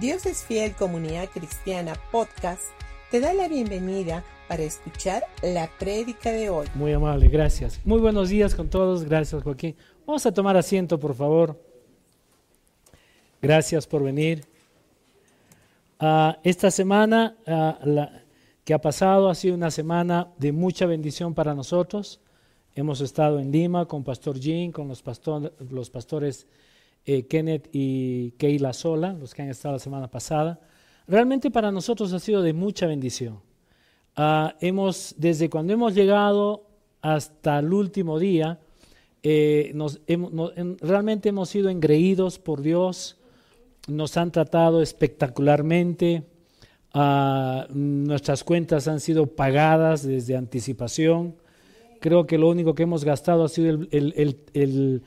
[0.00, 2.64] Dios es Fiel Comunidad Cristiana Podcast
[3.10, 6.66] te da la bienvenida para escuchar la prédica de hoy.
[6.74, 7.80] Muy amable, gracias.
[7.82, 9.74] Muy buenos días con todos, gracias Joaquín.
[10.06, 11.58] Vamos a tomar asiento, por favor.
[13.40, 14.44] Gracias por venir.
[15.98, 17.78] Ah, esta semana ah,
[18.64, 22.20] que ha pasado ha sido una semana de mucha bendición para nosotros.
[22.74, 25.02] Hemos estado en Lima con Pastor Jean, con los,
[25.70, 26.46] los pastores
[27.06, 30.58] eh, Kenneth y Keila Sola, los que han estado la semana pasada.
[31.06, 33.40] Realmente para nosotros ha sido de mucha bendición.
[34.16, 36.66] Ah, hemos, desde cuando hemos llegado
[37.02, 38.58] hasta el último día,
[39.22, 40.00] eh, nos,
[40.80, 43.18] realmente hemos sido engreídos por Dios,
[43.86, 46.24] nos han tratado espectacularmente,
[46.92, 51.36] ah, nuestras cuentas han sido pagadas desde anticipación.
[52.00, 55.02] Creo que lo único que hemos gastado ha sido el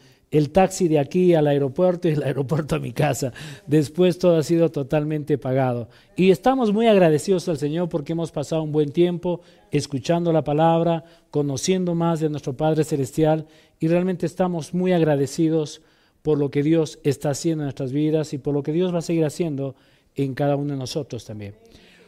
[0.51, 3.33] taxi de aquí al aeropuerto y el aeropuerto a mi casa.
[3.67, 5.89] Después todo ha sido totalmente pagado.
[6.15, 11.03] Y estamos muy agradecidos al Señor porque hemos pasado un buen tiempo escuchando la palabra,
[11.31, 13.47] conociendo más de nuestro Padre Celestial
[13.79, 15.81] y realmente estamos muy agradecidos
[16.21, 18.99] por lo que Dios está haciendo en nuestras vidas y por lo que Dios va
[18.99, 19.75] a seguir haciendo
[20.15, 21.55] en cada uno de nosotros también.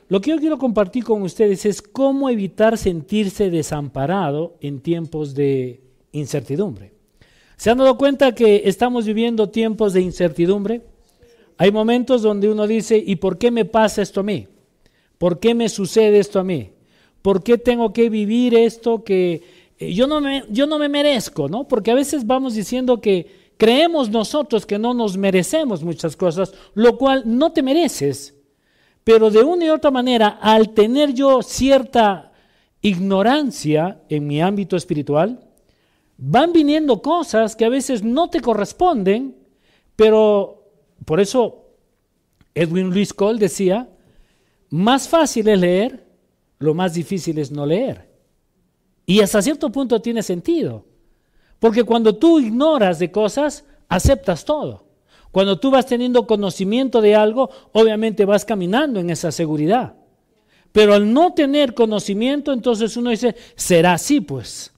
[0.09, 5.81] Lo que yo quiero compartir con ustedes es cómo evitar sentirse desamparado en tiempos de
[6.12, 7.01] incertidumbre.
[7.62, 10.81] ¿Se han dado cuenta que estamos viviendo tiempos de incertidumbre?
[11.59, 14.48] Hay momentos donde uno dice, ¿y por qué me pasa esto a mí?
[15.20, 16.72] ¿Por qué me sucede esto a mí?
[17.22, 19.44] ¿Por qué tengo que vivir esto que
[19.78, 21.48] eh, yo no me, yo no me merezco?
[21.48, 21.68] ¿no?
[21.68, 26.98] Porque a veces vamos diciendo que creemos nosotros que no nos merecemos muchas cosas, lo
[26.98, 28.34] cual no te mereces.
[29.03, 32.31] Pero de una y otra manera, al tener yo cierta
[32.81, 35.51] ignorancia en mi ámbito espiritual,
[36.24, 39.36] van viniendo cosas que a veces no te corresponden,
[39.96, 40.70] pero
[41.04, 41.66] por eso
[42.54, 43.90] Edwin Luis Cole decía,
[44.70, 46.06] más fácil es leer,
[46.60, 48.08] lo más difícil es no leer.
[49.08, 50.86] Y hasta cierto punto tiene sentido,
[51.60, 54.86] porque cuando tú ignoras de cosas, aceptas todo.
[55.31, 59.96] Cuando tú vas teniendo conocimiento de algo, obviamente vas caminando en esa seguridad.
[60.72, 64.72] Pero al no tener conocimiento, entonces uno dice, será así pues.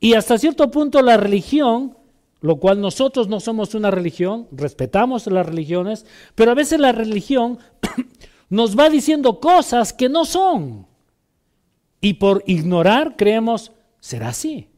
[0.00, 1.96] Y hasta cierto punto la religión,
[2.40, 7.58] lo cual nosotros no somos una religión, respetamos las religiones, pero a veces la religión
[8.48, 10.86] nos va diciendo cosas que no son.
[12.00, 14.68] Y por ignorar creemos, será así,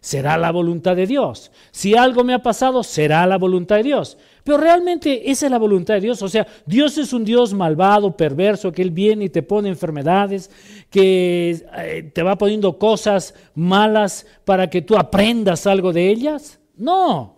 [0.00, 1.52] será la voluntad de Dios.
[1.70, 4.16] Si algo me ha pasado, será la voluntad de Dios.
[4.42, 6.22] Pero realmente esa es la voluntad de Dios.
[6.22, 10.50] O sea, Dios es un Dios malvado, perverso, que Él viene y te pone enfermedades,
[10.88, 16.58] que eh, te va poniendo cosas malas para que tú aprendas algo de ellas.
[16.76, 17.36] No,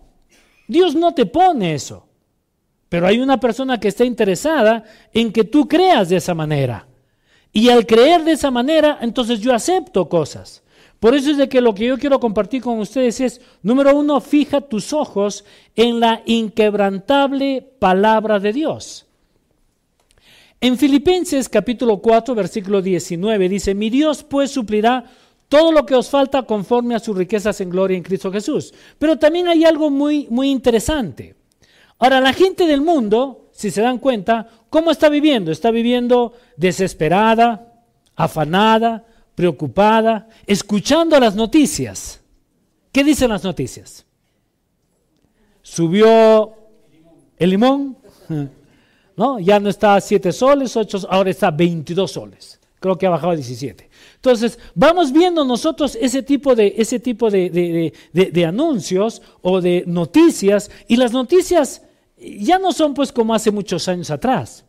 [0.67, 2.07] Dios no te pone eso.
[2.87, 6.87] Pero hay una persona que está interesada en que tú creas de esa manera.
[7.51, 10.62] Y al creer de esa manera, entonces yo acepto cosas.
[11.03, 14.21] Por eso es de que lo que yo quiero compartir con ustedes es, número uno,
[14.21, 15.43] fija tus ojos
[15.75, 19.05] en la inquebrantable palabra de Dios.
[20.61, 25.03] En Filipenses capítulo 4, versículo 19 dice, mi Dios pues suplirá
[25.49, 28.73] todo lo que os falta conforme a sus riquezas en gloria en Cristo Jesús.
[28.97, 31.35] Pero también hay algo muy, muy interesante.
[31.99, 35.51] Ahora, la gente del mundo, si se dan cuenta, ¿cómo está viviendo?
[35.51, 37.73] Está viviendo desesperada,
[38.15, 39.03] afanada,
[39.35, 42.21] preocupada, escuchando las noticias.
[42.91, 44.05] ¿Qué dicen las noticias?
[45.61, 46.53] Subió
[47.37, 47.97] el limón,
[49.17, 49.39] ¿no?
[49.39, 52.59] Ya no está a 7 soles, 8, ahora está a 22 soles.
[52.79, 53.89] Creo que ha bajado a 17.
[54.15, 60.69] Entonces, vamos viendo nosotros ese tipo, de, ese tipo de, de, anuncios o de noticias,
[60.87, 61.81] y las noticias
[62.17, 64.62] ya no son pues como hace muchos años atrás.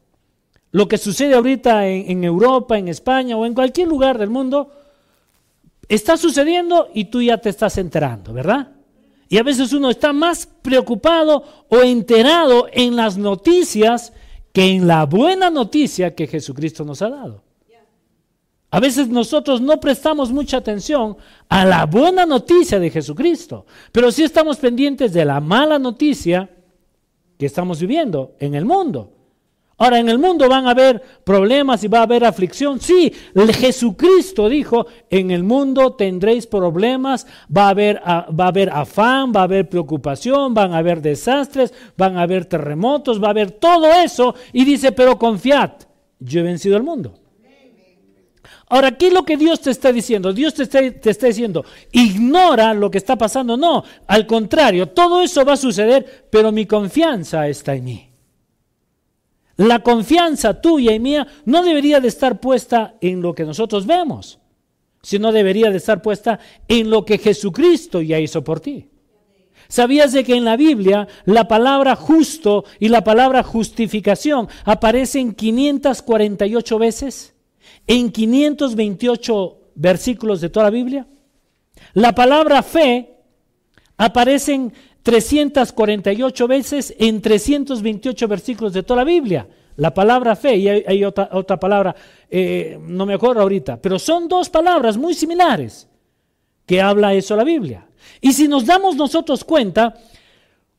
[0.74, 4.72] Lo que sucede ahorita en, Europa, en España o en cualquier lugar del mundo,
[5.88, 8.72] está sucediendo y tú ya te estás enterando, ¿verdad?
[9.28, 14.12] Y a veces uno está más preocupado o enterado en las noticias
[14.52, 17.44] que en la buena noticia que Jesucristo nos ha dado.
[18.72, 21.16] A veces nosotros no prestamos mucha atención
[21.48, 26.50] a la buena noticia de Jesucristo, pero sí estamos pendientes de la mala noticia
[27.38, 29.12] que estamos viviendo en el mundo.
[29.76, 32.80] Ahora, en el mundo van a haber problemas y va a haber aflicción.
[32.80, 33.12] Sí,
[33.58, 39.40] Jesucristo dijo, en el mundo tendréis problemas, va a, haber, va a haber afán, va
[39.40, 43.90] a haber preocupación, van a haber desastres, van a haber terremotos, va a haber todo
[43.92, 44.36] eso.
[44.52, 45.72] Y dice, pero confiad,
[46.20, 47.18] yo he vencido al mundo.
[48.68, 50.32] Ahora, ¿qué es lo que Dios te está diciendo?
[50.32, 53.56] Dios te está, te está diciendo, ignora lo que está pasando.
[53.56, 58.13] No, al contrario, todo eso va a suceder, pero mi confianza está en mí.
[59.56, 64.38] La confianza tuya y mía no debería de estar puesta en lo que nosotros vemos,
[65.02, 68.88] sino debería de estar puesta en lo que Jesucristo ya hizo por ti.
[69.68, 76.78] ¿Sabías de que en la Biblia la palabra justo y la palabra justificación aparecen 548
[76.78, 77.34] veces?
[77.86, 81.06] En 528 versículos de toda la Biblia.
[81.94, 83.14] La palabra fe
[83.96, 84.72] aparece en
[85.04, 89.46] 348 veces en 328 versículos de toda la Biblia.
[89.76, 91.94] La palabra fe, y hay, otra, palabra,
[92.30, 95.88] eh, no me acuerdo ahorita, pero son dos palabras muy similares
[96.64, 97.86] que habla eso la Biblia.
[98.20, 99.94] Y si nos damos nosotros cuenta,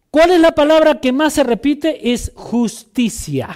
[0.10, 2.12] ¿cuál es la palabra que más se repite?
[2.12, 3.56] Es justicia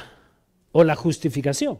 [0.71, 1.79] o la justificación.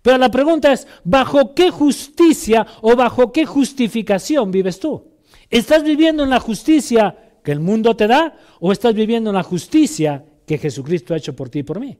[0.00, 5.08] Pero la pregunta es, ¿bajo qué justicia o bajo qué justificación vives tú?
[5.50, 9.42] ¿Estás viviendo en la justicia que el mundo te da o estás viviendo en la
[9.42, 11.96] justicia que Jesucristo ha hecho por ti y por mí?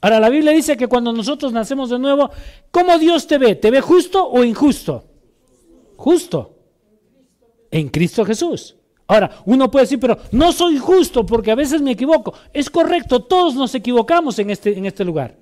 [0.00, 2.30] Ahora la Biblia dice que cuando nosotros nacemos de nuevo,
[2.70, 3.54] ¿cómo Dios te ve?
[3.54, 5.04] ¿Te ve justo o injusto?
[5.96, 6.54] Justo.
[7.70, 8.76] En Cristo Jesús.
[9.08, 12.34] Ahora, uno puede decir, pero no soy justo porque a veces me equivoco.
[12.52, 15.36] Es correcto, todos nos equivocamos en este, en este lugar.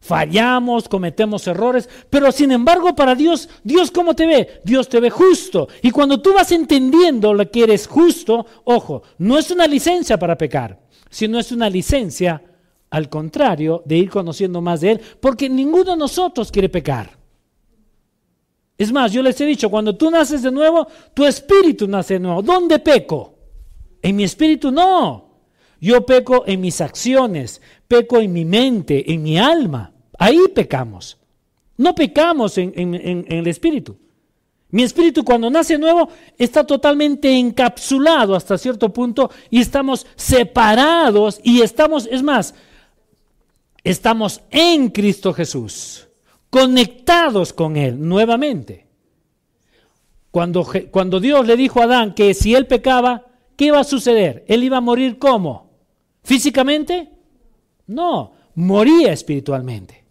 [0.00, 4.60] Fallamos, cometemos errores, pero sin embargo para Dios, Dios cómo te ve?
[4.64, 5.68] Dios te ve justo.
[5.82, 10.38] Y cuando tú vas entendiendo lo que eres justo, ojo, no es una licencia para
[10.38, 10.80] pecar,
[11.10, 12.42] sino es una licencia
[12.90, 17.18] al contrario de ir conociendo más de Él, porque ninguno de nosotros quiere pecar.
[18.78, 22.20] Es más, yo les he dicho, cuando tú naces de nuevo, tu espíritu nace de
[22.20, 22.42] nuevo.
[22.42, 23.34] ¿Dónde peco?
[24.00, 25.28] En mi espíritu no.
[25.80, 29.92] Yo peco en mis acciones, peco en mi mente, en mi alma.
[30.18, 31.18] Ahí pecamos.
[31.76, 33.96] No pecamos en, el espíritu.
[34.70, 41.62] Mi espíritu cuando nace nuevo está totalmente encapsulado hasta cierto punto y estamos separados y
[41.62, 42.54] estamos, es más,
[43.82, 46.08] estamos en Cristo Jesús,
[46.50, 48.86] conectados con Él nuevamente.
[50.30, 53.24] Cuando, cuando Dios le dijo a Adán que si él pecaba,
[53.56, 54.44] ¿qué iba a suceder?
[54.48, 55.70] Él iba a morir cómo?
[56.22, 57.17] ¿Físicamente?
[57.88, 60.04] No, moría espiritualmente.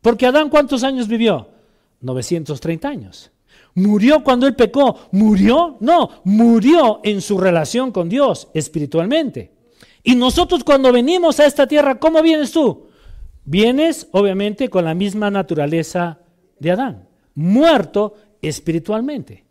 [0.00, 1.48] Porque Adán cuántos años vivió?
[2.00, 3.30] 930 años.
[3.74, 4.98] ¿Murió cuando él pecó?
[5.12, 5.76] ¿Murió?
[5.80, 9.52] No, murió en su relación con Dios espiritualmente.
[10.02, 12.88] Y nosotros cuando venimos a esta tierra, ¿cómo vienes tú?
[13.44, 16.18] Vienes obviamente con la misma naturaleza
[16.58, 19.44] de Adán, muerto espiritualmente.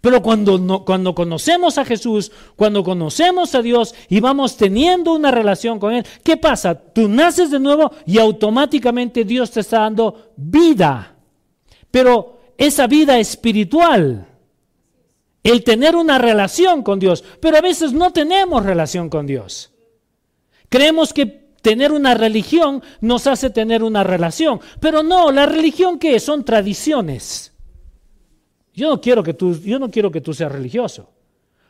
[0.00, 5.78] Pero cuando, cuando conocemos a Jesús, cuando conocemos a Dios y vamos teniendo una relación
[5.78, 6.74] con Él, ¿qué pasa?
[6.74, 11.16] Tú naces de nuevo y automáticamente Dios te está dando vida.
[11.90, 14.26] Pero esa vida espiritual,
[15.42, 19.72] el tener una relación con Dios, pero a veces no tenemos relación con Dios.
[20.68, 21.26] Creemos que
[21.60, 27.51] tener una religión nos hace tener una relación, pero no, la religión qué son tradiciones.
[28.74, 31.10] Yo no quiero que tú, yo no quiero que tú seas religioso.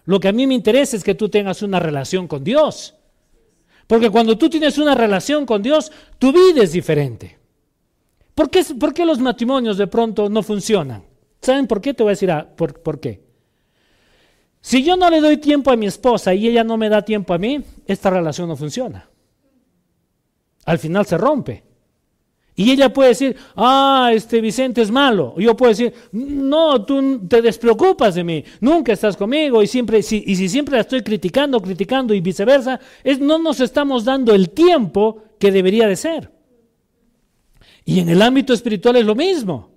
[0.05, 2.95] Lo que a mí me interesa es que tú tengas una relación con Dios.
[3.87, 7.39] Porque cuando tú tienes una relación con Dios, tu vida es diferente.
[8.35, 11.05] ¿Por qué, por qué los matrimonios de pronto no funcionan?
[11.41, 11.93] ¿Saben por qué?
[11.93, 13.23] Te voy a decir por, por qué.
[14.61, 17.35] Si yo no le doy tiempo a mi esposa y ella no me da tiempo
[17.35, 19.09] a mí, esta relación no funciona.
[20.65, 21.65] Al final se rompe.
[22.55, 25.35] Y ella puede decir, ah, este Vicente es malo.
[25.39, 30.03] yo puedo decir, no, tú te despreocupas de mí, nunca estás conmigo y siempre, y
[30.03, 35.23] si siempre la estoy criticando, criticando y viceversa, es, no nos estamos dando el tiempo
[35.39, 36.31] que debería de ser.
[37.85, 39.71] Y en el ámbito espiritual es lo mismo.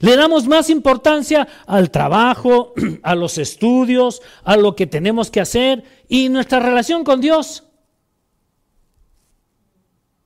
[0.00, 5.84] Le damos más importancia al trabajo, a los estudios, a lo que tenemos que hacer
[6.08, 7.64] y nuestra relación con Dios.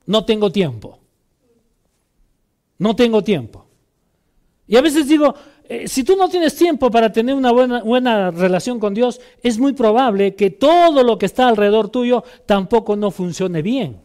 [0.06, 1.03] No tengo tiempo.
[2.84, 3.66] No tengo tiempo.
[4.66, 5.34] Y a veces digo,
[5.66, 9.58] eh, si tú no tienes tiempo para tener una buena, buena relación con Dios, es
[9.58, 14.02] muy probable que todo lo que está alrededor tuyo tampoco no funcione bien.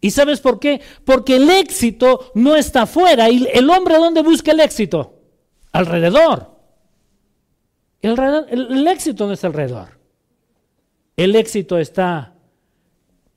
[0.00, 0.82] ¿Y sabes por qué?
[1.04, 3.28] Porque el éxito no está afuera.
[3.28, 5.18] ¿Y el hombre dónde busca el éxito?
[5.72, 6.48] Alrededor.
[8.02, 8.16] El,
[8.50, 9.98] el éxito no es alrededor.
[11.16, 12.36] El éxito está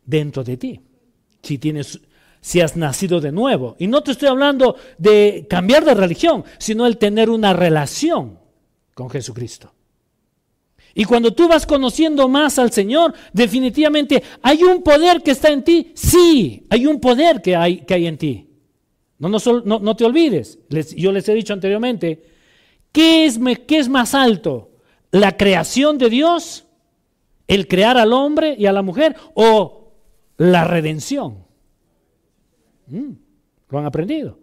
[0.06, 0.82] dentro de ti.
[1.42, 2.00] Si tienes
[2.46, 3.75] si has nacido de nuevo.
[3.80, 8.38] Y no te estoy hablando de cambiar de religión, sino el tener una relación
[8.94, 9.74] con Jesucristo.
[10.94, 15.64] Y cuando tú vas conociendo más al Señor, definitivamente hay un poder que está en
[15.64, 15.92] ti.
[15.96, 18.48] Sí, hay un poder que hay, que hay en ti.
[19.18, 20.60] No, no, te olvides.
[20.96, 22.28] yo les he dicho anteriormente,
[22.92, 24.70] ¿qué es, ¿qué es más alto?
[25.10, 26.68] ¿La creación de Dios?
[27.48, 29.16] ¿El crear al hombre y a la mujer?
[29.34, 29.94] ¿O
[30.38, 31.45] la redención.
[32.88, 33.12] Mm,
[33.70, 34.38] lo han aprendido.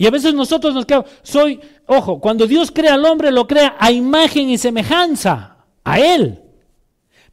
[0.00, 3.76] Y a veces nosotros nos quedamos, soy, ojo, cuando Dios crea al hombre, lo crea
[3.78, 6.40] a imagen y semejanza, a Él.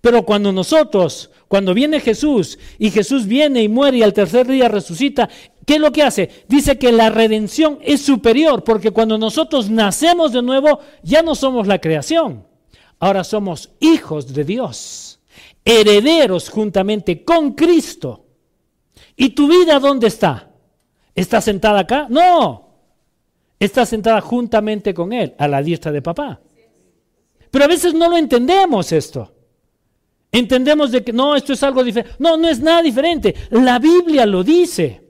[0.02, 4.68] Pero cuando nosotros, cuando viene Jesús y Jesús viene y muere y al tercer día
[4.68, 5.30] resucita,
[5.66, 6.30] ¿qué es lo que hace?
[6.50, 11.68] Dice que la redención es superior, porque cuando nosotros nacemos de nuevo, ya no somos
[11.68, 12.46] la creación,
[13.00, 15.22] ahora somos hijos de Dios,
[15.64, 18.27] herederos juntamente con Cristo.
[19.18, 20.52] ¿Y tu vida dónde está?
[21.14, 22.06] ¿Está sentada acá?
[22.10, 22.70] No.
[23.60, 26.40] Está sentada juntamente con Él, a la diestra de papá.
[27.50, 29.34] Pero a veces no lo entendemos esto.
[30.32, 32.16] Entendemos de que no, esto es algo diferente.
[32.20, 33.34] No, no es nada diferente.
[33.50, 35.02] La Biblia lo dice.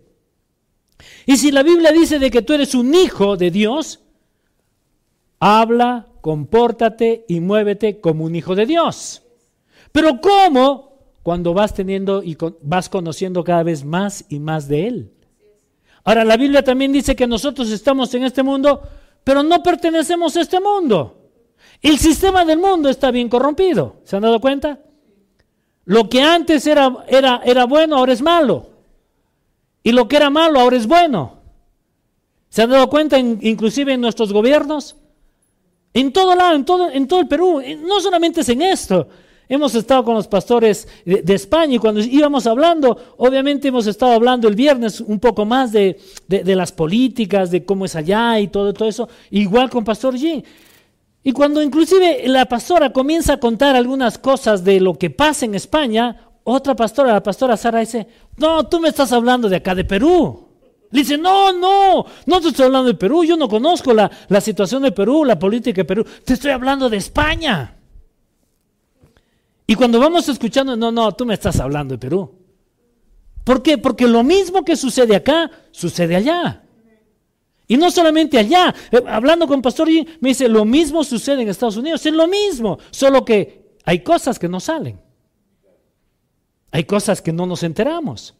[1.25, 3.99] Y si la Biblia dice de que tú eres un hijo de Dios,
[5.41, 9.23] habla, compórtate y muévete como un hijo de Dios.
[9.91, 10.86] Pero ¿cómo?
[11.27, 15.11] Cuando vas teniendo y vas conociendo cada vez más y más de Él.
[16.05, 18.81] Ahora, la Biblia también dice que nosotros estamos en este mundo,
[19.25, 21.29] pero no pertenecemos a este mundo.
[21.81, 23.97] El sistema del mundo está bien corrompido.
[24.05, 24.79] ¿Se han dado cuenta?
[25.83, 28.69] Lo que antes era, era, era bueno, ahora es malo.
[29.83, 31.41] Y lo que era malo, ahora es bueno.
[32.47, 34.95] ¿Se han dado cuenta inclusive en nuestros gobiernos?
[35.93, 37.61] En todo lado, en todo, en todo el Perú.
[37.85, 39.09] No solamente es en esto.
[39.49, 44.49] Hemos estado con los pastores de, España y cuando íbamos hablando, obviamente hemos estado hablando
[44.49, 49.07] el viernes un poco más de, las políticas, de cómo es allá y todo, eso,
[49.31, 50.43] igual con Pastor G.
[51.23, 55.55] Y cuando inclusive la pastora comienza a contar algunas cosas de lo que pasa en
[55.55, 59.85] España, otra pastora, la pastora Sara, dice, no, tú me estás hablando de acá de
[59.85, 60.45] Perú.
[60.91, 64.41] Le dice, no, no, no te estoy hablando de Perú, yo no conozco la, la
[64.41, 67.76] situación de Perú, la política de Perú, te estoy hablando de España.
[69.67, 72.31] Y cuando vamos escuchando, no, no, tú me estás hablando de Perú.
[73.43, 73.77] ¿Por qué?
[73.77, 76.63] Porque lo mismo que sucede acá, sucede allá.
[77.67, 78.73] Y no solamente allá.
[78.91, 79.89] Eh, hablando con Pastor,
[80.21, 82.05] me dice, lo mismo sucede en Estados Unidos.
[82.05, 84.99] Es lo mismo, solo que hay cosas que no salen.
[86.71, 88.35] Hay cosas que no nos enteramos.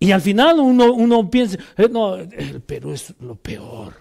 [0.00, 3.94] Y al final uno, piensa, eh, no, el Perú es lo peor.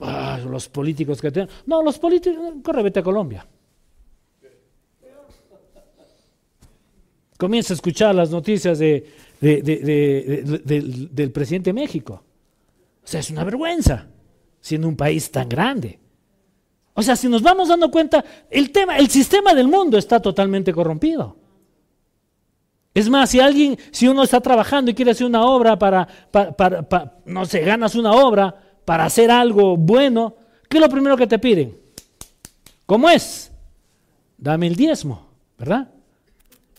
[0.00, 1.50] Ah, los políticos que tienen.
[1.66, 3.46] No, los políticos, corre, vete a Colombia.
[7.38, 9.06] Comienza a escuchar las noticias de,
[9.40, 12.24] del, presidente de México.
[13.02, 14.08] O sea, es una vergüenza,
[14.60, 16.00] siendo un país tan grande.
[16.94, 20.72] O sea, si nos vamos dando cuenta, el tema, el sistema del mundo está totalmente
[20.72, 21.36] corrompido.
[22.92, 27.18] Es más, si alguien, si uno está trabajando y quiere hacer una obra para, para,
[27.24, 28.52] no sé, ganas una obra
[28.84, 30.34] para hacer algo bueno,
[30.68, 31.78] ¿qué es lo primero que te piden?
[32.84, 33.52] ¿Cómo es?
[34.36, 35.88] Dame el diezmo, ¿verdad?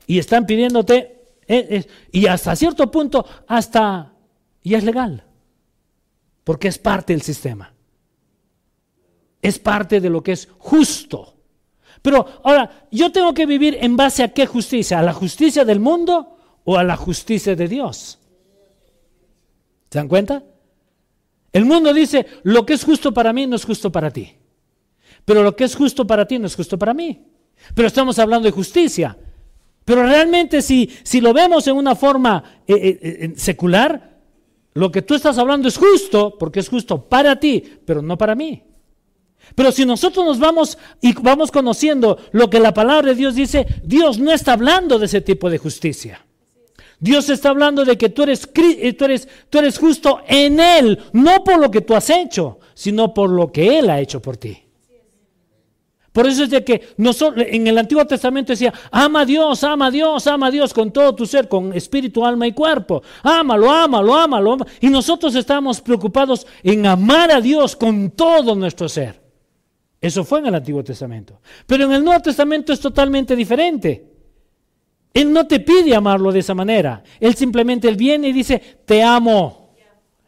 [0.10, 4.12] Y están pidiéndote, eh, y hasta cierto punto, hasta
[4.63, 5.24] ya es legal,
[6.44, 7.72] porque es parte del sistema.
[9.39, 11.36] Es parte de lo que es justo.
[12.01, 15.80] Pero ahora, yo tengo que vivir en base a qué justicia, a la justicia del
[15.80, 18.18] mundo o a la justicia de Dios.
[19.92, 20.44] ¿Se dan cuenta?
[21.54, 24.34] El mundo dice, lo que es justo para mí no es justo para ti.
[25.24, 27.28] Pero lo que es justo para ti no es justo para mí.
[27.75, 29.16] Pero estamos hablando de justicia.
[29.89, 34.19] Pero realmente si, si lo vemos en una forma eh, eh, eh, secular,
[34.75, 38.36] lo que tú estás hablando es justo, porque es justo para ti, pero no para
[38.36, 38.62] mí.
[39.55, 43.65] Pero si nosotros nos vamos y vamos conociendo lo que la palabra de Dios dice,
[43.84, 46.24] Dios no está hablando de ese tipo de justicia.
[47.00, 48.48] Dios está hablando de que tú eres,
[48.96, 53.12] tú eres, tú eres justo en Él, no por lo que tú has hecho, sino
[53.12, 54.68] por lo que Él ha hecho por ti.
[56.12, 59.92] Por eso es de que en el Antiguo Testamento decía, ama a Dios, ama a
[59.92, 63.04] Dios, ama a Dios con todo tu ser, con espíritu, alma y cuerpo.
[63.22, 64.58] Ámalo, ámalo, ámalo.
[64.82, 69.22] Y nosotros estamos preocupados en amar a Dios con todo nuestro ser.
[70.01, 71.42] Eso fue en el Antiguo Testamento.
[71.68, 74.06] Pero en el Nuevo Testamento es totalmente diferente.
[75.13, 77.04] Él no te pide amarlo de esa manera.
[77.20, 79.75] Él simplemente él viene y dice, te amo.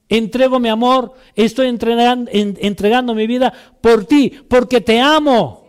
[0.10, 5.61] Entrego mi amor, estoy entregando, entregando mi vida por ti, porque te amo.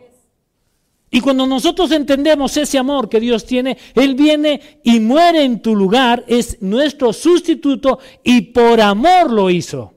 [1.14, 5.76] Y cuando nosotros entendemos ese amor que Dios tiene, Él viene y muere en tu
[5.76, 9.92] lugar, es nuestro sustituto y por amor lo hizo.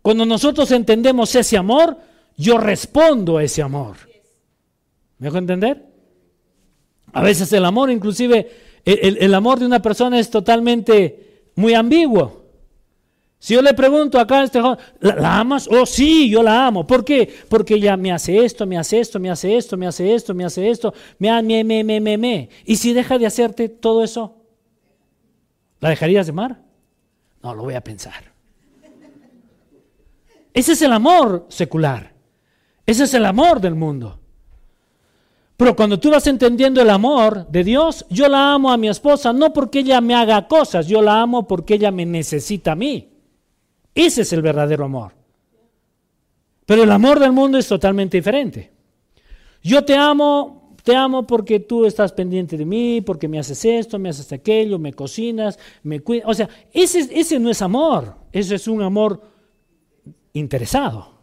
[0.00, 1.98] Cuando nosotros entendemos ese amor,
[2.36, 3.96] yo respondo a ese amor.
[5.18, 5.84] ¿Me dejo entender?
[7.12, 8.52] A veces el amor, inclusive
[8.84, 12.43] el, el amor de una persona es totalmente muy ambiguo.
[13.44, 15.68] Si yo le pregunto acá a este joven, ¿la, amas?
[15.70, 16.86] Oh, sí, yo la amo.
[16.86, 17.30] ¿Por qué?
[17.50, 20.46] Porque ella me hace esto, me hace esto, me hace esto, me hace esto, me
[20.46, 22.48] hace esto, me, me, me, me, me, me.
[22.64, 24.38] ¿Y si deja de hacerte todo eso?
[25.80, 26.62] ¿La dejarías de amar?
[27.42, 28.32] No, lo voy a pensar.
[30.54, 32.14] Ese es el amor secular.
[32.86, 34.20] Ese es el amor del mundo.
[35.58, 39.34] Pero cuando tú vas entendiendo el amor de Dios, yo la amo a mi esposa
[39.34, 43.10] no porque ella me haga cosas, yo la amo porque ella me necesita a mí.
[43.94, 45.12] Ese es el verdadero amor.
[46.66, 48.72] Pero el amor del mundo es totalmente diferente.
[49.62, 53.98] Yo te amo, te amo porque tú estás pendiente de mí, porque me haces esto,
[53.98, 56.28] me haces aquello, me cocinas, me cuidas.
[56.28, 59.22] O sea, ese, ese no es amor, ese es un amor
[60.32, 61.14] interesado.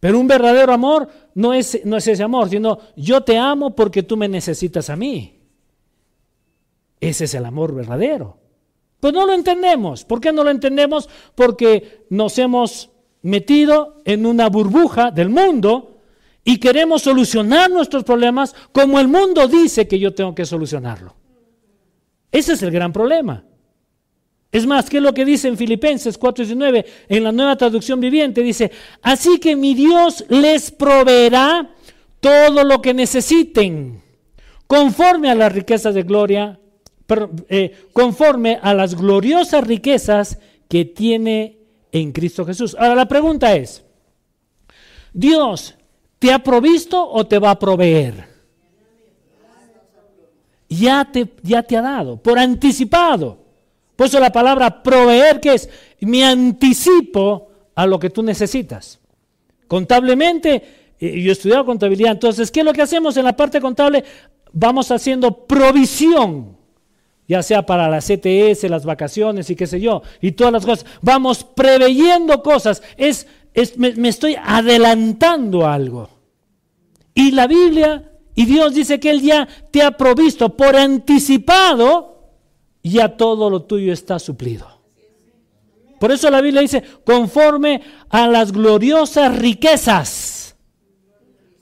[0.00, 4.02] Pero un verdadero amor no es, no es ese amor, sino yo te amo porque
[4.02, 5.40] tú me necesitas a mí.
[7.00, 8.38] Ese es el amor verdadero.
[9.00, 10.04] Pues no lo entendemos.
[10.04, 11.08] ¿Por qué no lo entendemos?
[11.34, 12.90] Porque nos hemos
[13.22, 15.98] metido en una burbuja del mundo
[16.44, 21.14] y queremos solucionar nuestros problemas como el mundo dice que yo tengo que solucionarlo.
[22.30, 23.44] Ese es el gran problema.
[24.52, 28.42] Es más, ¿qué es lo que dice en Filipenses 4:19 en la nueva traducción viviente?
[28.42, 31.70] Dice, así que mi Dios les proveerá
[32.20, 34.02] todo lo que necesiten,
[34.66, 36.59] conforme a las riquezas de gloria
[37.48, 40.38] eh, conforme a las gloriosas riquezas
[40.68, 41.58] que tiene
[41.92, 42.76] en Cristo Jesús.
[42.78, 43.84] Ahora la pregunta es,
[45.12, 45.74] ¿Dios
[46.18, 48.28] te ha provisto o te va a proveer?
[50.68, 53.38] Ya te, ya te ha dado, por anticipado.
[53.96, 55.68] Por eso la palabra proveer, que es,
[56.00, 59.00] me anticipo a lo que tú necesitas.
[59.66, 63.60] Contablemente, eh, yo he estudiado contabilidad, entonces, ¿qué es lo que hacemos en la parte
[63.60, 64.04] contable?
[64.52, 66.59] Vamos haciendo provisión
[67.30, 70.84] ya sea para la CTS, las vacaciones y qué sé yo, y todas las cosas.
[71.00, 73.28] Vamos preveyendo cosas, es,
[73.76, 76.10] me, me estoy adelantando algo.
[77.14, 82.32] Y la Biblia y Dios dice que Él ya te ha provisto por anticipado,
[82.82, 84.66] ya todo lo tuyo está suplido.
[86.00, 90.56] Por eso la Biblia dice, conforme a las gloriosas riquezas.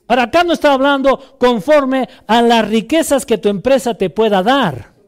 [0.07, 4.98] Ahora acá no está hablando conforme a las riquezas que tu empresa te pueda dar.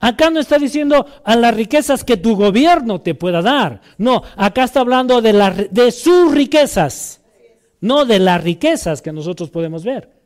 [0.00, 3.80] Acá no está diciendo a las riquezas que tu gobierno te pueda dar.
[3.98, 7.20] No, acá está hablando de, la, de sus riquezas,
[7.80, 10.18] no de las riquezas que nosotros podemos ver.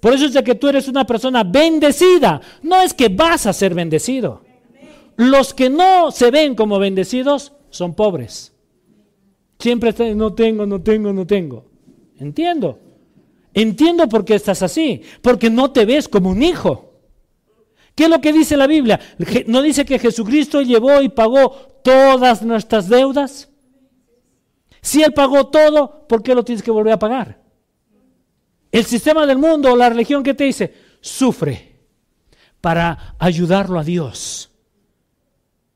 [0.00, 2.40] Por eso es de que tú eres una persona bendecida.
[2.62, 4.42] No es que vas a ser bendecido.
[5.16, 8.52] Los que no se ven como bendecidos son pobres.
[9.58, 11.64] Siempre están, no tengo, no tengo, no tengo.
[12.18, 12.78] Entiendo.
[13.54, 15.00] Entiendo por qué estás así.
[15.22, 16.85] Porque no te ves como un hijo.
[17.96, 19.00] ¿Qué es lo que dice la Biblia?
[19.46, 21.50] ¿No dice que Jesucristo llevó y pagó
[21.82, 23.48] todas nuestras deudas?
[24.82, 27.40] Si Él pagó todo, ¿por qué lo tienes que volver a pagar?
[28.70, 31.74] El sistema del mundo o la religión que te dice, sufre
[32.60, 34.50] para ayudarlo a Dios.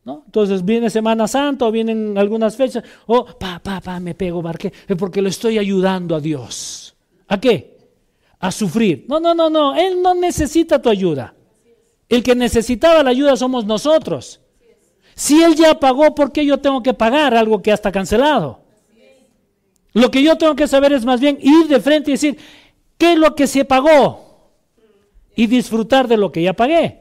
[0.04, 0.24] ¿No?
[0.26, 4.70] Entonces viene Semana Santa o vienen algunas fechas, oh, pa, pa, pa, me pego, barque,
[4.98, 6.94] porque lo estoy ayudando a Dios.
[7.28, 7.78] ¿A qué?
[8.40, 9.06] A sufrir.
[9.08, 11.34] No, no, no, no, Él no necesita tu ayuda.
[12.10, 14.40] El que necesitaba la ayuda somos nosotros.
[15.14, 18.60] Si Él ya pagó, ¿por qué yo tengo que pagar algo que ya está cancelado?
[19.92, 22.36] Lo que yo tengo que saber es más bien ir de frente y decir,
[22.98, 24.50] ¿qué es lo que se pagó?
[25.36, 26.98] Y disfrutar de lo que ya pagué.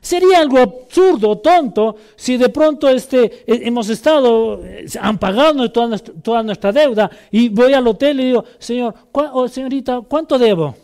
[0.00, 6.14] Sería algo absurdo, tonto, si de pronto este, hemos estado, eh, han pagado toda nuestra,
[6.20, 10.74] toda nuestra deuda y voy al hotel y digo, señor, o señorita, ¿cuánto debo?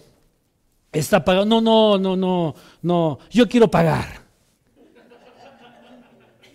[0.92, 1.60] Está pagando.
[1.60, 3.18] No, no, no, no, no.
[3.30, 4.22] Yo quiero pagar.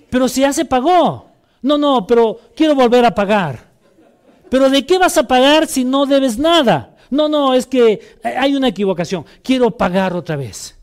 [0.10, 1.30] Pero si ya se pagó.
[1.62, 3.72] No, no, pero quiero volver a pagar.
[4.50, 6.96] Pero ¿de qué vas a pagar si no debes nada?
[7.10, 9.26] No, no, es que hay una equivocación.
[9.42, 10.78] Quiero pagar otra vez.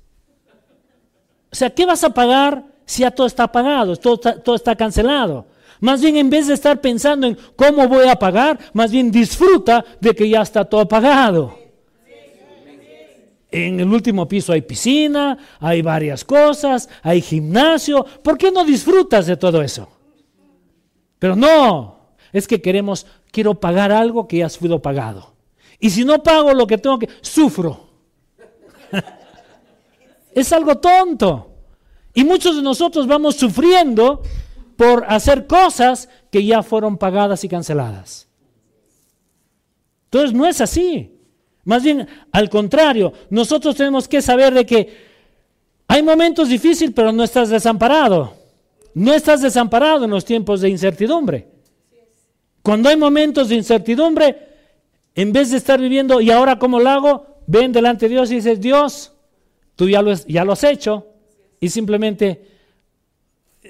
[1.52, 4.74] O sea, ¿qué vas a pagar si ya todo está pagado, todo está, todo está
[4.74, 5.46] cancelado?
[5.80, 9.84] Más bien, en vez de estar pensando en cómo voy a pagar, más bien disfruta
[10.00, 11.59] de que ya está todo pagado.
[13.52, 18.04] En el último piso hay piscina, hay varias cosas, hay gimnasio.
[18.22, 19.88] ¿Por qué no disfrutas de todo eso?
[21.18, 25.34] Pero no, es que queremos, quiero pagar algo que ya ha sido pagado.
[25.80, 27.88] Y si no pago lo que tengo que, sufro.
[30.34, 31.50] es algo tonto.
[32.14, 34.22] Y muchos de nosotros vamos sufriendo
[34.76, 38.28] por hacer cosas que ya fueron pagadas y canceladas.
[40.04, 41.19] Entonces no es así.
[41.70, 44.92] Más bien, al contrario, nosotros tenemos que saber de que
[45.86, 48.34] hay momentos difíciles, pero no estás desamparado.
[48.92, 51.46] No estás desamparado en los tiempos de incertidumbre.
[52.62, 54.48] Cuando hay momentos de incertidumbre,
[55.14, 57.36] en vez de estar viviendo, ¿y ahora cómo lo hago?
[57.46, 59.12] Ven delante de Dios y dices, Dios,
[59.76, 61.06] tú ya lo, ya lo has hecho.
[61.60, 62.48] Y simplemente,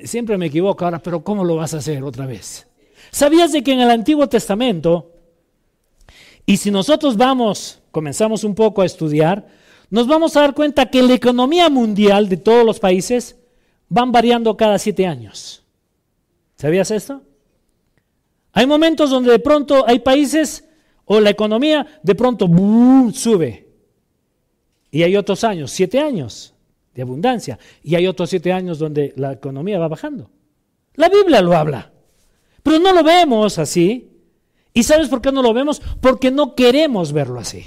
[0.05, 2.67] siempre me equivoco ahora, pero ¿cómo lo vas a hacer otra vez?
[3.11, 5.20] ¿Sabías de que en el Antiguo Testamento,
[6.51, 9.47] y si nosotros vamos, comenzamos un poco a estudiar,
[9.89, 13.37] nos vamos a dar cuenta que la economía mundial de todos los países
[13.89, 15.63] van variando cada siete años.
[16.57, 17.23] ¿Sabías esto?
[18.51, 20.65] Hay momentos donde de pronto hay países
[21.05, 22.51] o la economía de pronto
[23.15, 23.69] sube.
[24.91, 26.53] Y hay otros años, siete años
[26.93, 27.61] de abundancia.
[27.81, 30.29] Y hay otros siete años donde la economía va bajando.
[30.97, 31.93] La Biblia lo habla.
[32.65, 34.10] Pero no lo vemos así.
[34.73, 35.83] ¿Y sabes por qué no lo vemos?
[36.01, 37.67] Porque no queremos verlo así.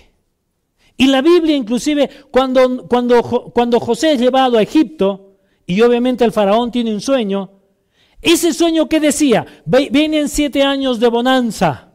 [0.96, 3.22] Y la Biblia inclusive cuando, cuando,
[3.54, 7.52] cuando José es llevado a Egipto, y obviamente el faraón tiene un sueño,
[8.22, 11.89] ese sueño que decía, vienen siete años de bonanza.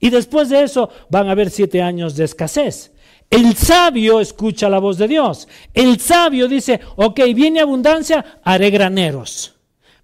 [0.00, 2.92] Y después de eso van a haber siete años de escasez.
[3.30, 5.46] El sabio escucha la voz de Dios.
[5.74, 9.56] El sabio dice, ok, viene abundancia, haré graneros.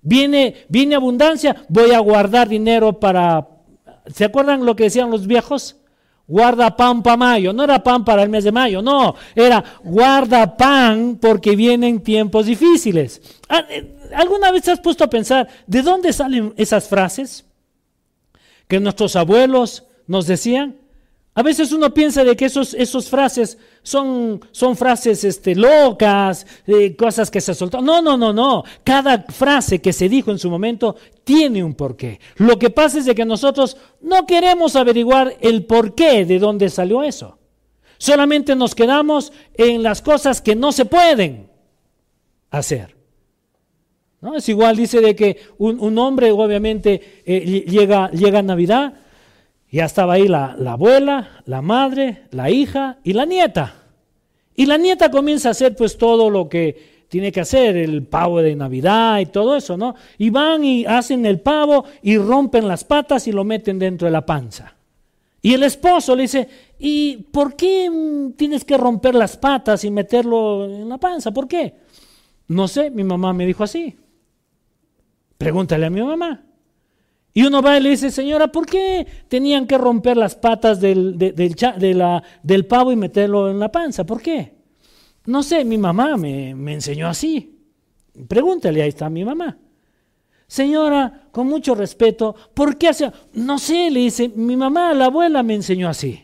[0.02, 3.48] Viene, viene abundancia, voy a guardar dinero para...
[4.12, 5.76] ¿Se acuerdan lo que decían los viejos?
[6.26, 7.52] Guarda pan para mayo.
[7.52, 9.14] No era pan para el mes de mayo, no.
[9.34, 13.20] Era guarda pan porque vienen tiempos difíciles.
[13.48, 17.44] Ah, eh, ¿Alguna vez te has puesto a pensar de dónde salen esas frases?
[18.68, 20.76] que nuestros abuelos nos decían.
[21.36, 26.94] A veces uno piensa de que esos, esos frases son, son frases este, locas, eh,
[26.94, 27.84] cosas que se soltaron.
[27.84, 28.62] No, no, no, no.
[28.84, 30.94] Cada frase que se dijo en su momento
[31.24, 32.20] tiene un porqué.
[32.36, 37.02] Lo que pasa es de que nosotros no queremos averiguar el porqué de dónde salió
[37.02, 37.36] eso.
[37.98, 41.50] Solamente nos quedamos en las cosas que no se pueden
[42.50, 42.94] hacer.
[44.20, 44.36] ¿No?
[44.36, 48.94] Es igual, dice de que un, hombre obviamente eh, llega, llega a Navidad,
[49.74, 53.74] ya estaba ahí la, la, abuela, la madre, la hija y la nieta.
[54.54, 58.40] Y la nieta comienza a hacer pues todo lo que tiene que hacer, el pavo
[58.40, 59.96] de Navidad y todo eso, ¿no?
[60.18, 64.12] Y van y hacen el pavo y rompen las patas y lo meten dentro de
[64.12, 64.74] la panza.
[65.42, 67.90] Y el esposo le dice, ¿y por qué
[68.36, 71.32] tienes que romper las patas y meterlo en la panza?
[71.32, 71.74] ¿Por qué?
[72.48, 73.96] No sé, mi mamá me dijo así.
[75.36, 76.42] Pregúntale a mi mamá.
[77.36, 81.18] Y uno va y le dice, señora, ¿por qué tenían que romper las patas del,
[81.18, 84.06] del pavo y meterlo en la panza?
[84.06, 84.54] ¿Por qué?
[85.26, 87.58] No sé, mi mamá me, enseñó así.
[88.28, 89.58] Pregúntale, ahí está mi mamá.
[90.46, 93.10] Señora, con mucho respeto, ¿por qué hace?
[93.32, 96.22] No sé, le dice, mi mamá, la abuela me enseñó así.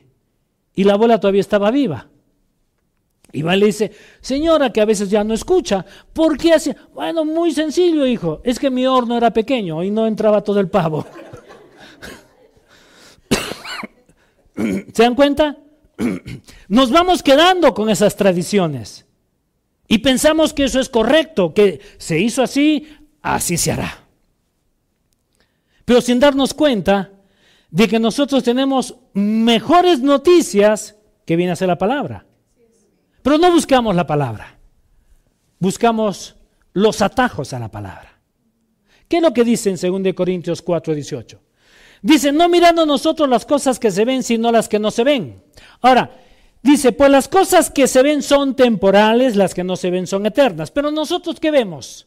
[0.74, 2.08] Y la abuela todavía estaba viva.
[3.32, 6.76] Y va le dice, señora, que a veces ya no escucha, ¿por qué hace?
[6.92, 10.68] Bueno, muy sencillo, hijo, es que mi horno era pequeño y no entraba todo el
[10.68, 11.06] pavo.
[14.56, 15.56] ¿Se dan cuenta?
[16.68, 19.06] Nos vamos quedando con esas tradiciones
[19.86, 22.86] y pensamos que eso es correcto, que se hizo así,
[23.22, 24.04] así se hará.
[25.84, 27.10] Pero sin darnos cuenta
[27.70, 32.26] de que nosotros tenemos mejores noticias que viene a ser la palabra.
[33.22, 34.59] Pero no buscamos la palabra,
[35.59, 36.37] buscamos
[36.72, 38.18] los atajos a la palabra.
[39.09, 41.40] ¿Qué es lo que dice en 2 Corintios 4, 18?
[42.02, 45.42] Dice, no mirando nosotros las cosas que se ven, sino las que no se ven.
[45.83, 46.16] Ahora,
[46.62, 50.24] dice, pues las cosas que se ven son temporales, las que no se ven son
[50.26, 50.70] eternas.
[50.70, 52.06] Pero nosotros, ¿qué vemos?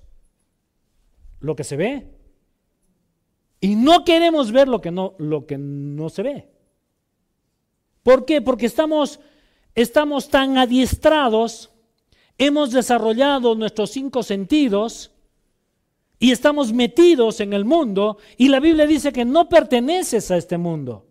[1.41, 2.07] Lo que se ve.
[3.59, 6.49] Y no queremos ver lo que no, lo que no se ve.
[8.01, 8.41] ¿Por qué?
[8.41, 9.19] Porque estamos
[9.75, 11.71] estamos tan adiestrados,
[12.37, 15.11] hemos desarrollado nuestros cinco sentidos
[16.19, 20.57] y estamos metidos en el mundo y la Biblia dice que no perteneces a este
[20.57, 21.05] mundo.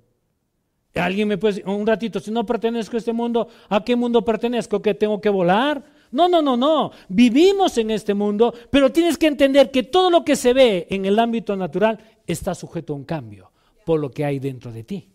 [0.95, 4.25] Alguien me puede decir, un ratito, si no pertenezco a este mundo, ¿a qué mundo
[4.25, 4.83] pertenezco?
[4.83, 5.83] ¿Que tengo que volar?
[6.11, 6.93] No, no, no, no.
[7.09, 11.07] Vivimos en este mundo, pero tienes que entender que todo lo que se ve en
[11.07, 13.51] el ámbito natural está sujeto a un cambio
[13.85, 15.12] por lo que hay dentro de ti.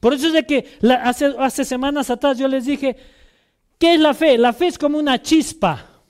[0.00, 2.96] Por eso es de que hace, hace semanas atrás yo les dije,
[3.78, 4.38] ¿qué es la fe?
[4.38, 6.02] La fe es como una chispa,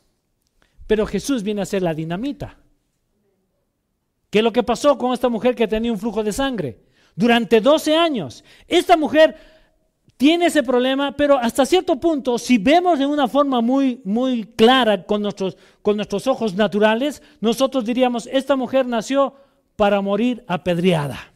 [0.87, 2.59] pero Jesús viene a ser la dinamita.
[4.31, 6.81] ¿Qué es lo que pasó con esta mujer que tenía un flujo de sangre?
[7.17, 8.45] Durante 12 años.
[8.67, 9.35] Esta mujer
[10.19, 15.05] tiene ese problema, pero hasta cierto punto, si vemos de una forma muy, muy clara
[15.05, 19.35] con nuestros, con nuestros ojos naturales, nosotros diríamos, esta mujer nació
[19.77, 21.33] para morir apedreada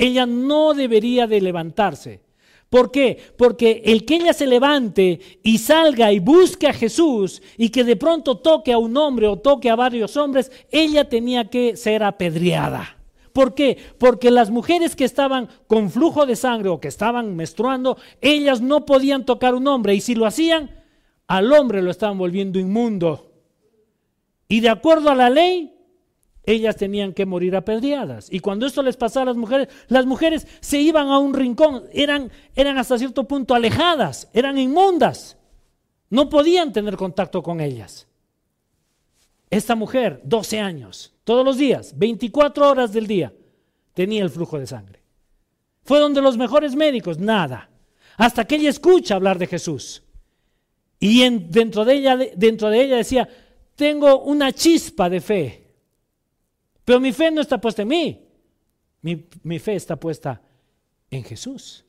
[0.00, 2.22] ella no debería de levantarse.
[2.70, 3.18] ¿Por qué?
[3.36, 7.96] Porque el que ella se levante y salga y busque a Jesús y que de
[7.96, 12.96] pronto toque a un hombre o toque a varios hombres, ella tenía que ser apedreada.
[13.34, 13.76] ¿Por qué?
[13.98, 18.86] Porque las mujeres que estaban con flujo de sangre o que estaban menstruando, ellas no
[18.86, 20.70] podían tocar un hombre y si lo hacían,
[21.26, 23.32] al hombre lo estaban volviendo inmundo.
[24.48, 25.74] Y de acuerdo a la ley,
[26.52, 28.32] ellas tenían que morir apedreadas.
[28.32, 31.84] Y cuando esto les pasaba a las mujeres, las mujeres se iban a un rincón,
[31.92, 35.36] eran, eran hasta cierto punto alejadas, eran inmundas.
[36.08, 38.06] No podían tener contacto con ellas.
[39.50, 43.32] Esta mujer, 12 años, todos los días, 24 horas del día,
[43.94, 45.00] tenía el flujo de sangre.
[45.82, 47.68] Fue donde los mejores médicos, nada.
[48.16, 50.02] Hasta que ella escucha hablar de Jesús.
[50.98, 53.28] Y dentro, de ella, dentro de ella decía,
[53.74, 55.59] tengo una chispa de fe.
[56.84, 58.26] Pero mi fe no está puesta en mí.
[59.02, 60.42] Mi, fe está puesta
[61.10, 61.84] en Jesús.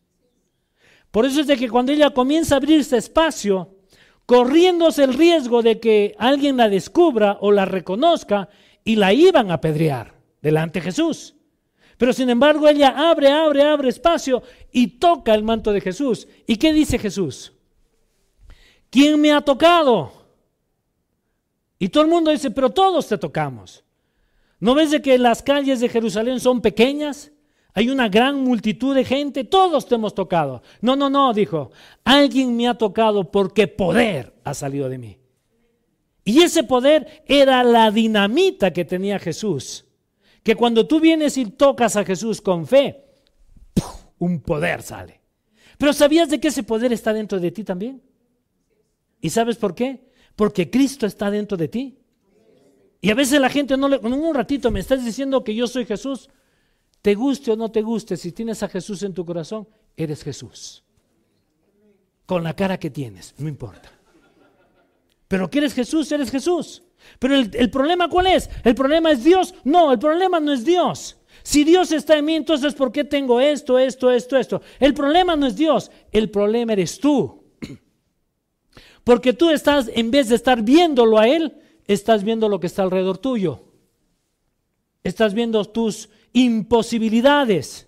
[1.12, 3.76] Por eso es de que cuando ella comienza a abrirse espacio,
[4.26, 8.50] corriéndose el riesgo de que alguien la descubra o la reconozca
[8.84, 11.36] y la iban a apedrear delante de Jesús.
[11.98, 16.28] Pero sin embargo ella abre, abre, abre espacio y toca el manto de Jesús.
[16.48, 17.54] ¿Y qué dice Jesús?
[18.90, 20.12] ¿Quién me ha tocado?
[21.78, 23.84] Y todo el mundo dice, pero todos te tocamos.
[24.62, 27.32] ¿No ves de que las calles de Jerusalén son pequeñas?
[27.74, 30.62] Hay una gran multitud de gente, todos te hemos tocado.
[30.82, 31.72] No, no, no, dijo,
[32.04, 35.18] alguien me ha tocado porque poder ha salido de mí.
[36.24, 39.86] Y ese poder era la dinamita que tenía Jesús.
[40.44, 43.04] Que cuando tú vienes y tocas a Jesús con fe,
[44.20, 45.22] un poder sale.
[45.80, 48.04] Pero ¿sabías de que ese poder está dentro de ti también?
[49.20, 50.12] ¿Y sabes por qué?
[50.36, 52.01] Porque Cristo está dentro de ti.
[53.02, 53.98] Y a veces la gente no le...
[53.98, 56.30] Un ratito me estás diciendo que yo soy Jesús.
[57.02, 60.84] Te guste o no te guste, si tienes a Jesús en tu corazón, eres Jesús.
[62.28, 63.92] Con la cara que tienes, no importa.
[65.28, 66.84] Pero que eres Jesús, eres Jesús.
[67.18, 68.50] Pero el, problema cuál es?
[68.64, 69.56] ¿El problema es Dios?
[69.64, 71.18] No, el problema no es Dios.
[71.42, 74.62] Si Dios está en mí, entonces ¿por qué tengo esto, esto, esto, esto?
[74.80, 77.46] El problema no es Dios, el problema eres tú.
[79.04, 81.58] Porque tú estás, en vez de estar viéndolo a Él,
[81.94, 83.62] estás viendo lo que está alrededor tuyo.
[85.04, 87.88] Estás viendo tus imposibilidades.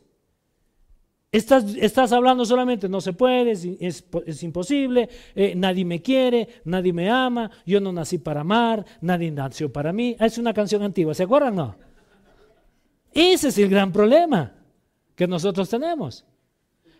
[1.31, 7.09] Estás, estás hablando solamente, no se puede, es, imposible, eh, nadie me quiere, nadie me
[7.09, 10.15] ama, yo no nací para amar, nadie nació para mí.
[10.19, 11.55] Es una canción antigua, ¿se acuerdan?
[11.55, 11.75] No.
[13.11, 14.53] Ese es el gran problema
[15.15, 16.23] que nosotros tenemos.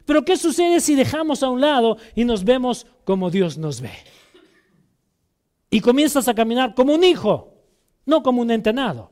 [0.06, 3.92] Pero ¿qué sucede si dejamos a un lado y nos vemos como Dios nos ve?
[5.74, 7.52] Y comienzas a caminar como un hijo,
[8.06, 9.12] no como un entrenado,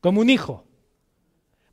[0.00, 0.64] como un hijo.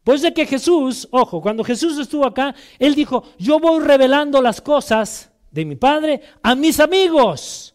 [0.03, 4.59] Pues de que Jesús, ojo, cuando Jesús estuvo acá, Él dijo, yo voy revelando las
[4.59, 7.73] cosas de mi Padre a mis amigos.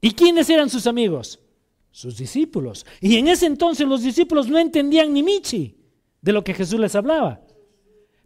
[0.00, 1.38] ¿Y quiénes eran sus amigos?
[1.92, 2.84] Sus discípulos.
[3.00, 5.76] Y en ese entonces los discípulos no entendían ni michi
[6.20, 7.42] de lo que Jesús les hablaba.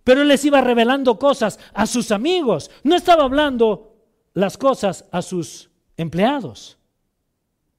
[0.02, 2.70] Pero Él les iba revelando cosas a sus amigos.
[2.84, 3.98] No estaba hablando
[4.32, 6.76] las cosas a sus empleados,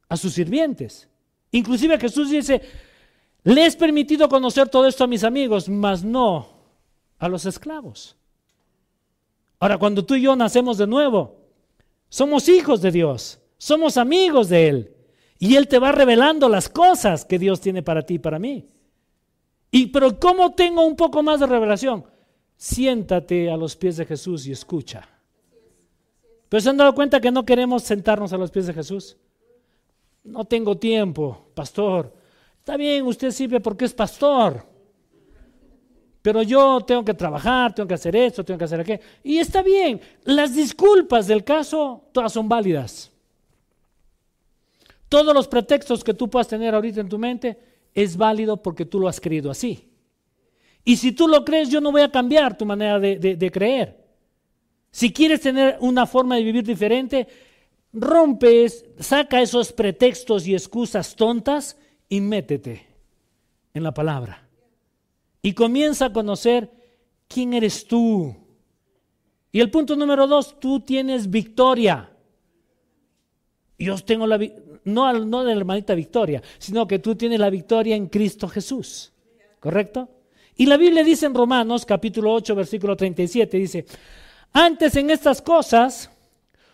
[0.10, 1.08] a sus sirvientes.
[1.51, 2.62] Inclusive Jesús dice,
[3.43, 6.49] le he permitido conocer todo esto a mis amigos, mas no
[7.19, 8.15] a los esclavos.
[9.60, 11.38] Ahora, cuando tú y yo nacemos de nuevo,
[12.10, 14.93] somos hijos de Dios, somos amigos de Él.
[15.39, 18.67] Y Él te va revelando las cosas que Dios tiene para ti y para mí.
[19.71, 22.06] Y pero ¿cómo tengo un poco más de revelación?
[22.56, 25.08] Siéntate a los pies de Jesús y escucha.
[26.49, 29.17] Pero se han dado cuenta que no queremos sentarnos a los pies de Jesús.
[30.23, 32.13] No tengo tiempo, pastor.
[32.60, 34.65] Está bien, usted sirve porque es pastor.
[36.21, 39.01] Pero yo tengo que trabajar, tengo que hacer esto, tengo que hacer aquello.
[39.23, 43.12] Y está bien, las disculpas del caso, todas son válidas.
[45.07, 47.57] Todos los pretextos que tú puedas tener ahorita en tu mente
[47.93, 49.89] es válido porque tú lo has creído así.
[50.83, 54.07] Y si tú lo crees, yo no voy a cambiar tu manera de, de creer.
[54.97, 57.27] Si quieres tener una forma de vivir diferente,
[57.93, 61.77] rompes, saca esos pretextos y excusas tontas
[62.10, 62.83] y métete
[63.75, 64.49] en la palabra.
[65.43, 66.71] Y comienza a conocer
[67.27, 68.36] quién eres tú.
[69.51, 72.10] Y el punto número dos, tú tienes victoria.
[73.77, 74.39] Yo tengo la
[74.83, 79.13] no, no de la hermanita Victoria, sino que tú tienes la victoria en Cristo Jesús.
[79.60, 80.10] ¿Correcto?
[80.55, 83.86] Y la Biblia dice en Romanos capítulo 8, versículo 37, dice,
[84.53, 86.10] antes en estas cosas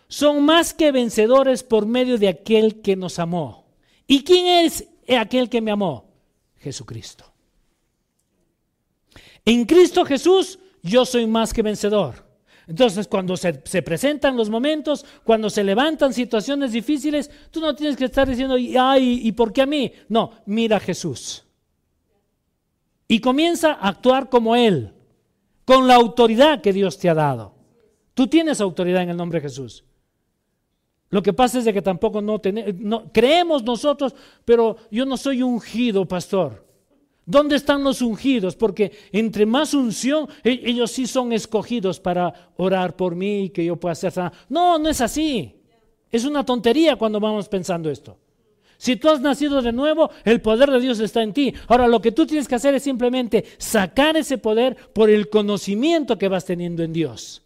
[0.08, 3.64] son más que vencedores por medio de aquel que nos amó.
[4.06, 6.06] ¿Y quién es aquel que me amó,
[6.58, 7.24] Jesucristo.
[9.44, 12.24] En Cristo Jesús yo soy más que vencedor.
[12.66, 18.06] Entonces, cuando se, presentan los momentos, cuando se levantan situaciones difíciles, tú no tienes que
[18.06, 19.92] estar diciendo, ay, ¿y por qué a mí?
[20.08, 21.42] No, mira a Jesús.
[23.06, 24.94] y comienza a actuar como Él,
[25.66, 27.53] con la autoridad que Dios te ha dado.
[28.14, 29.84] Tú tienes autoridad en el nombre de Jesús.
[31.10, 35.42] Lo que pasa es de que tampoco no, tenemos, creemos nosotros, pero yo no soy
[35.42, 36.64] ungido, pastor.
[37.26, 38.54] ¿Dónde están los ungidos?
[38.56, 43.64] Porque entre más unción, e-, ellos sí son escogidos para orar por mí y que
[43.64, 44.12] yo pueda hacer.
[44.48, 45.54] No, no es así.
[46.10, 48.18] Es una tontería cuando vamos pensando esto.
[48.76, 51.54] Si tú has nacido de nuevo, el poder de Dios está en ti.
[51.68, 56.18] Ahora lo que tú tienes que hacer es simplemente sacar ese poder por el conocimiento
[56.18, 57.43] que vas teniendo en Dios.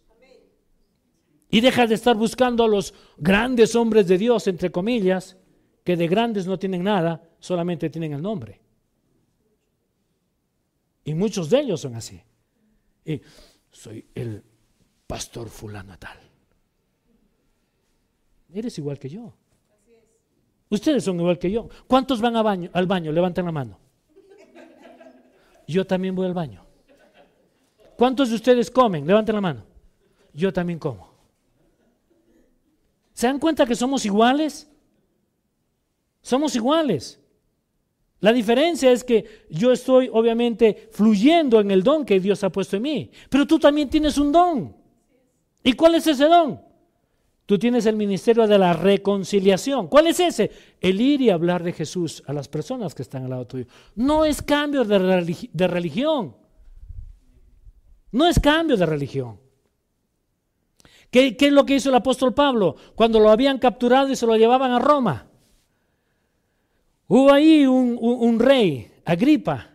[1.49, 5.37] Y deja de estar buscando a los grandes hombres de Dios, entre comillas,
[5.83, 8.61] que de grandes no tienen nada, solamente tienen el nombre.
[11.03, 12.21] Y muchos de ellos son así.
[13.71, 14.43] Soy el
[15.07, 16.17] pastor fulano tal.
[18.53, 19.33] Eres igual que yo.
[20.69, 21.67] Ustedes son igual que yo.
[21.87, 23.11] ¿Cuántos van baño, al baño?
[23.11, 23.79] Levanten la mano.
[25.67, 26.63] Yo también voy al baño.
[27.97, 29.05] ¿Cuántos de ustedes comen?
[29.05, 29.63] Levanten la mano.
[30.33, 31.08] Yo también como.
[33.19, 34.71] ¿Se dan cuenta que somos iguales?
[36.21, 37.19] Somos iguales.
[38.21, 42.77] La diferencia es que yo estoy obviamente fluyendo en el don que Dios ha puesto
[42.77, 44.73] en mí, pero tú también tienes un don.
[45.61, 46.61] ¿Y cuál es ese don?
[47.45, 49.89] Tú tienes el ministerio de la reconciliación.
[49.89, 50.49] ¿Cuál es ese?
[50.79, 53.65] El ir y hablar de Jesús a las personas que están al lado tuyo.
[53.95, 56.37] No es cambio de, de religión.
[58.13, 59.48] No es cambio de religión.
[61.11, 64.25] ¿Qué, ¿Qué, es lo que hizo el apóstol Pablo cuando lo habían capturado y se
[64.25, 65.29] lo llevaban a Roma?
[67.07, 69.67] Hubo ahí un, rey, Agripa,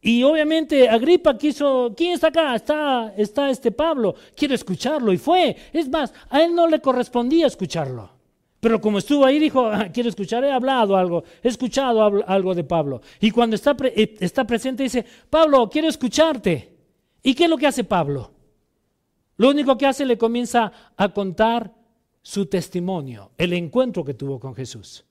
[0.00, 2.54] y obviamente Agripa quiso, ¿quién está acá?
[2.54, 5.56] Está, está este Pablo, quiere escucharlo y fue.
[5.72, 8.08] Es más, a él no le correspondía escucharlo.
[8.60, 12.62] Pero como estuvo ahí, dijo, ah, quiero escuchar, he hablado algo, he escuchado algo de
[12.62, 13.02] Pablo.
[13.20, 16.72] Y cuando está, eh, está presente dice, Pablo, quiero escucharte.
[17.22, 18.30] ¿Y qué es lo que hace Pablo?
[19.40, 21.72] Lo único que hace le comienza a contar
[22.20, 25.06] su testimonio, el encuentro que tuvo con Jesús.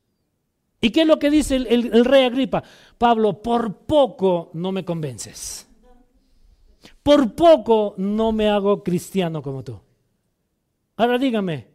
[0.79, 2.61] ¿Y qué es lo que dice el, rey Agripa?
[2.95, 5.67] Pablo, por poco no me convences.
[7.01, 9.79] Por poco no me hago cristiano como tú.
[10.97, 11.65] Ahora dígame,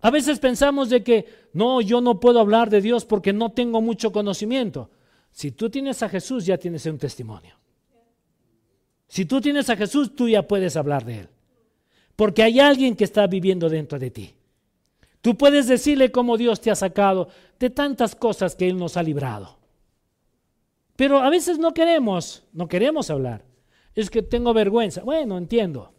[0.00, 3.80] a veces pensamos de que no, yo no puedo hablar de Dios porque no tengo
[3.80, 4.92] mucho conocimiento.
[5.32, 7.56] Si tú tienes a Jesús ya tienes un testimonio.
[9.08, 11.33] Si tú tienes a Jesús, tú ya puedes hablar de Él.
[12.16, 14.34] Porque hay alguien que está viviendo dentro de ti.
[15.20, 19.02] Tú puedes decirle cómo Dios te ha sacado de tantas cosas que Él nos ha
[19.02, 19.56] librado.
[20.96, 23.44] Pero a veces no queremos, no queremos hablar.
[23.94, 25.02] Es que tengo vergüenza.
[25.02, 25.92] Bueno, entiendo.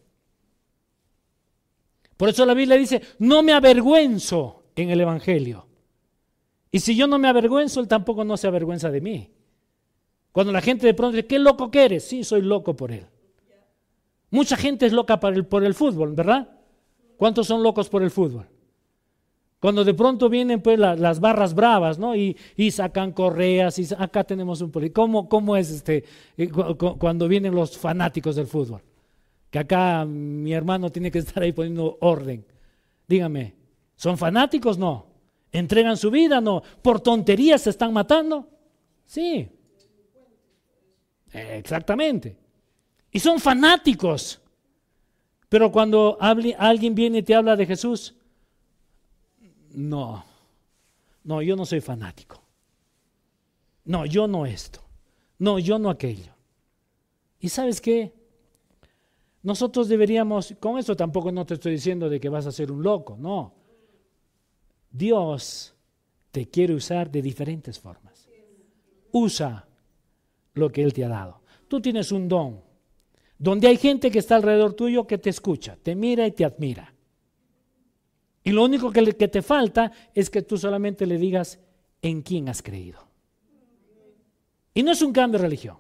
[2.17, 5.65] Por eso la Biblia dice, no me avergüenzo en el Evangelio.
[6.71, 9.32] Y si yo no me avergüenzo, Él tampoco no se avergüenza de mí.
[10.32, 12.04] Cuando la gente de pronto dice, ¿qué loco que eres?
[12.04, 13.06] Sí, soy loco por Él.
[14.36, 16.50] Mucha gente es loca por el, fútbol, ¿verdad?
[17.15, 18.45] ¿Cuántos son locos por el fútbol?
[19.62, 22.17] Cuando de pronto vienen pues las barras bravas, ¿no?
[22.17, 22.36] Y,
[22.69, 24.93] sacan correas, y acá tenemos un policía.
[24.93, 26.04] ¿Cómo, ¿Cómo, es este
[26.36, 28.82] eh, cuando vienen los fanáticos del fútbol?
[29.50, 32.45] Que acá mi hermano tiene que estar ahí poniendo orden.
[33.08, 33.56] Dígame,
[33.95, 34.78] ¿son fanáticos?
[34.78, 35.06] No.
[35.50, 36.41] ¿Entregan su vida?
[36.41, 36.62] No.
[36.82, 38.50] ¿Por tonterías se están matando?
[39.06, 39.48] Sí.
[41.32, 42.36] Exactamente.
[43.15, 44.41] Y son fanáticos.
[45.47, 48.13] Pero cuando alguien viene y te habla de Jesús,
[49.71, 50.25] no,
[51.23, 52.43] no, yo no soy fanático.
[53.86, 54.82] No, yo no esto.
[55.39, 56.34] No, yo no aquello.
[57.39, 58.13] ¿Y sabes qué?
[59.43, 62.84] Nosotros deberíamos, con esto tampoco no te estoy diciendo de que vas a ser un
[62.84, 63.54] loco, no.
[64.91, 65.73] Dios
[66.32, 68.28] te quiere usar de diferentes formas.
[69.13, 69.65] Usa
[70.54, 71.39] lo que Él te ha dado.
[71.69, 72.64] Tú tienes un don,
[73.38, 76.93] donde hay gente que está alrededor tuyo que te escucha, te mira y te admira.
[78.43, 81.60] Y lo único que, te falta es que tú solamente le digas
[82.02, 83.00] en quién has creído.
[84.74, 85.78] Y no es un cambio de religión,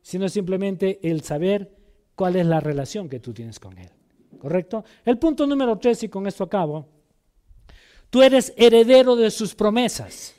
[0.00, 1.74] sino simplemente el saber
[2.14, 3.90] cuál es la relación que tú tienes con Él.
[4.38, 4.84] ¿Correcto?
[5.04, 6.86] El punto número tres, y con esto acabo,
[8.10, 10.36] tú eres heredero de sus promesas.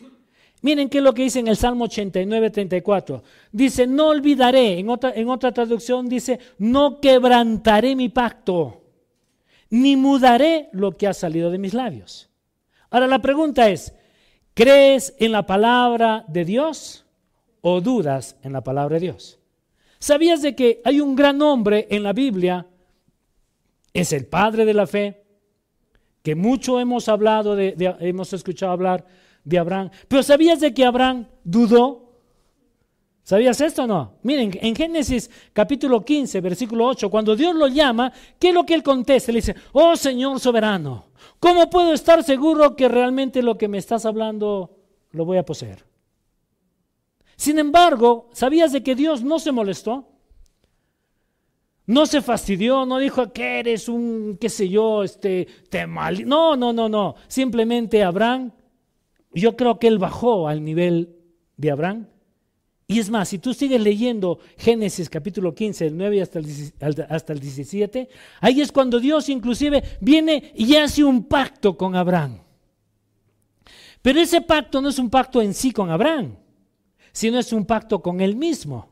[0.62, 3.24] Miren qué es lo que dice en el Salmo 89, 34.
[3.52, 8.80] Dice, no olvidaré, en otra, en otra traducción dice, no quebrantaré mi pacto
[9.70, 12.30] ni mudaré lo que ha salido de mis labios.
[12.90, 13.94] Ahora la pregunta es,
[14.54, 17.06] ¿crees en la palabra de Dios
[17.62, 19.40] o dudas en la palabra de Dios?
[20.00, 22.66] ¿Sabías de que hay un gran hombre en la Biblia?
[23.94, 25.24] Es el padre de la fe,
[26.24, 29.06] que mucho hemos hablado, de, hemos escuchado hablar
[29.50, 29.90] de Abraham.
[30.08, 32.06] Pero ¿sabías de que Abraham dudó?
[33.24, 34.14] ¿Sabías esto o no?
[34.24, 38.74] Miren, en Génesis capítulo 15, versículo 8, cuando Dios lo llama, ¿qué es lo que
[38.74, 39.32] él contesta?
[39.32, 41.08] Le dice, oh Señor soberano,
[41.40, 44.78] ¿cómo puedo estar seguro que realmente lo que me estás hablando
[45.12, 45.86] lo voy a poseer?
[47.36, 50.08] Sin embargo, ¿sabías de que Dios no se molestó?
[51.86, 56.28] No se fastidió, no dijo que eres un, qué sé yo, este, te mal.
[56.28, 57.16] No, no, no, no.
[57.28, 58.52] Simplemente Abraham,
[59.34, 61.16] yo creo que él bajó al nivel
[61.58, 62.08] de Abraham
[62.92, 67.34] y es más, si tú sigues leyendo Génesis capítulo 15, del 9 hasta el, hasta
[67.34, 68.10] el 17,
[68.42, 72.40] ahí es cuando Dios inclusive viene y hace un pacto con Abraham.
[74.02, 76.36] Pero ese pacto no es un pacto en sí con Abraham,
[77.12, 78.90] sino es un pacto con él mismo.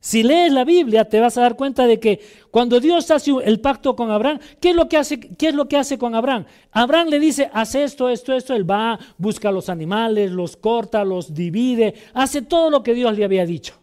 [0.00, 2.20] Si lees la Biblia te vas a dar cuenta de que
[2.50, 5.68] cuando Dios hace el pacto con Abraham, ¿qué es lo que hace, qué es lo
[5.68, 6.46] que hace con Abraham?
[6.70, 11.34] Abraham le dice, hace esto, esto, esto, él va, busca los animales, los corta, los
[11.34, 13.74] divide, hace todo lo que Dios le había dicho.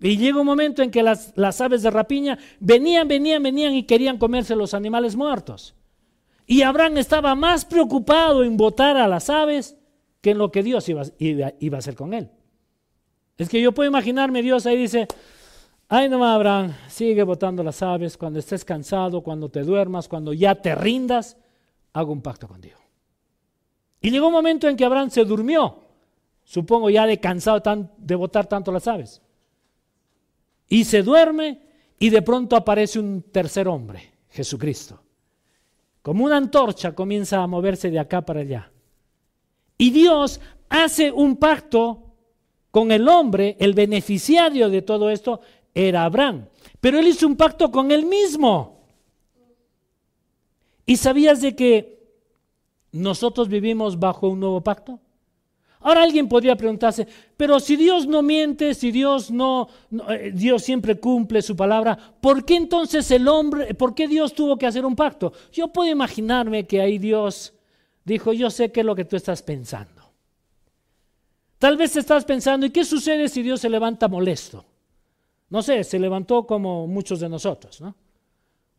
[0.00, 3.84] Y llega un momento en que las, las aves de rapiña venían, venían, venían y
[3.84, 5.74] querían comerse los animales muertos.
[6.46, 9.76] Y Abraham estaba más preocupado en botar a las aves
[10.20, 12.30] que en lo que Dios iba, iba a hacer con él.
[13.36, 15.08] Es que yo puedo imaginarme Dios ahí dice,
[15.88, 20.54] ay no Abraham, sigue botando las aves, cuando estés cansado, cuando te duermas, cuando ya
[20.54, 21.36] te rindas,
[21.92, 22.78] hago un pacto contigo.
[24.00, 25.80] Y llegó un momento en que Abraham se durmió,
[26.44, 27.62] supongo ya de cansado
[27.96, 29.20] de botar tanto las aves.
[30.68, 31.60] Y se duerme
[31.98, 35.00] y de pronto aparece un tercer hombre, Jesucristo.
[36.02, 38.70] Como una antorcha comienza a moverse de acá para allá.
[39.78, 42.03] Y Dios hace un pacto
[42.74, 45.40] con el hombre, el beneficiario de todo esto
[45.72, 46.46] era Abraham.
[46.80, 48.80] Pero él hizo un pacto con él mismo.
[50.84, 52.02] ¿Y sabías de que
[52.90, 54.98] nosotros vivimos bajo un nuevo pacto?
[55.82, 57.06] Ahora alguien podría preguntarse,
[57.36, 59.68] pero si Dios no miente, si Dios no,
[60.10, 64.58] eh, Dios siempre cumple su palabra, ¿por qué entonces el hombre, por qué Dios tuvo
[64.58, 65.32] que hacer un pacto?
[65.52, 67.54] Yo puedo imaginarme que ahí Dios
[68.04, 69.93] dijo, yo sé qué es lo que tú estás pensando.
[71.64, 74.66] Tal vez estás pensando, ¿y qué sucede si Dios se levanta molesto?
[75.48, 77.96] No sé, se levantó como muchos de nosotros, ¿no?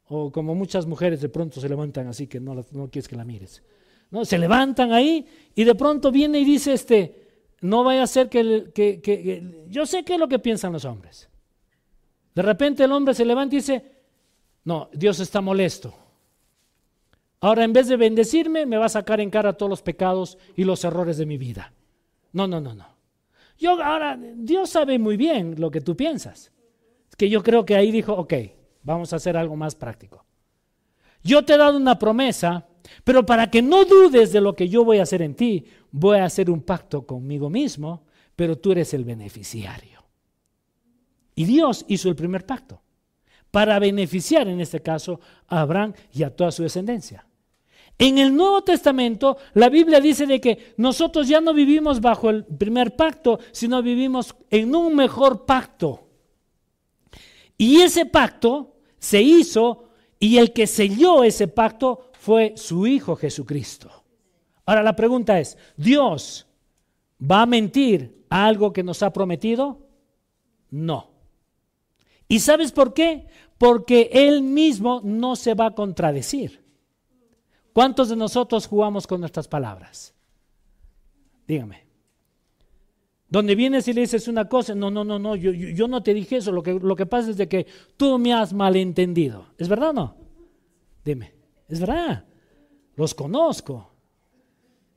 [0.09, 3.25] O como muchas mujeres de pronto se levantan así que no, no quieres que la
[3.25, 3.63] mires.
[4.11, 4.23] ¿no?
[4.23, 5.25] Se levantan ahí
[5.55, 9.87] y de pronto viene y dice, este, no vaya a ser que, que, que, yo
[9.87, 11.27] sé qué es lo que piensan los hombres.
[12.35, 13.83] De repente el hombre se levanta y dice,
[14.63, 15.91] no, Dios está molesto.
[17.39, 20.65] Ahora en vez de bendecirme, me va a sacar en cara todos los pecados y
[20.65, 21.73] los errores de mi vida.
[22.35, 22.85] No, no, no, no.
[23.57, 26.51] Yo ahora, Dios sabe muy bien lo que tú piensas.
[27.09, 28.33] Es que yo creo que ahí dijo, ok,
[28.83, 30.25] vamos a hacer algo más práctico.
[31.23, 32.67] Yo te he dado una promesa,
[33.05, 36.17] pero para que no dudes de lo que yo voy a hacer en ti, voy
[36.17, 38.03] a hacer un pacto conmigo mismo,
[38.35, 40.03] pero tú eres el beneficiario.
[41.35, 42.81] Y Dios hizo el primer pacto
[43.49, 47.25] para beneficiar en este caso a Abraham y a toda su descendencia.
[47.97, 52.43] En el Nuevo Testamento, la Biblia dice de que nosotros ya no vivimos bajo el
[52.43, 56.07] primer pacto, sino vivimos en un mejor pacto.
[57.57, 59.89] Y ese pacto se hizo
[60.19, 63.89] y el que selló ese pacto fue su Hijo Jesucristo.
[64.65, 66.47] Ahora la pregunta es, ¿Dios
[67.21, 69.87] va a mentir a algo que nos ha prometido?
[70.69, 71.11] No.
[72.27, 73.27] ¿Y sabes por qué?
[73.57, 76.64] Porque Él mismo no se va a contradecir.
[77.75, 80.13] ¿Cuántos de nosotros jugamos con nuestras palabras?
[81.45, 81.85] Dígame.
[83.27, 86.37] Donde vienes y le dices una cosa, no, no, no, no, yo, no te dije
[86.37, 87.67] eso, lo que, lo que pasa es de que
[87.97, 89.47] tú me has malentendido.
[89.57, 90.15] ¿Es verdad o no?
[91.03, 91.33] Dime,
[91.67, 92.23] es verdad,
[92.95, 93.91] los conozco.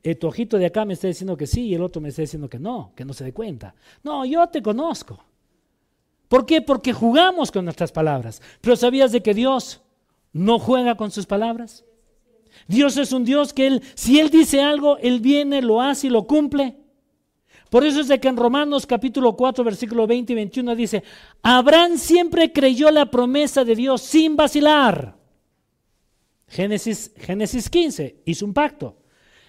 [0.00, 2.22] El tu ojito de acá me está diciendo que sí y el otro me está
[2.22, 3.74] diciendo que no, que no se dé cuenta.
[4.04, 5.18] No, yo te conozco.
[6.28, 6.62] ¿Por qué?
[6.62, 8.40] Porque jugamos con nuestras palabras.
[8.60, 9.82] Pero ¿sabías de que Dios
[10.32, 11.84] no juega con sus palabras?
[12.66, 16.10] Dios es un Dios que él, si Él dice algo, Él viene, lo hace y
[16.10, 16.76] lo cumple.
[17.70, 21.02] Por eso es de que en Romanos capítulo 4, versículo 20 y 21 dice,
[21.42, 25.16] Abraham siempre creyó la promesa de Dios sin vacilar.
[26.48, 28.96] Génesis, Génesis 15, hizo un pacto.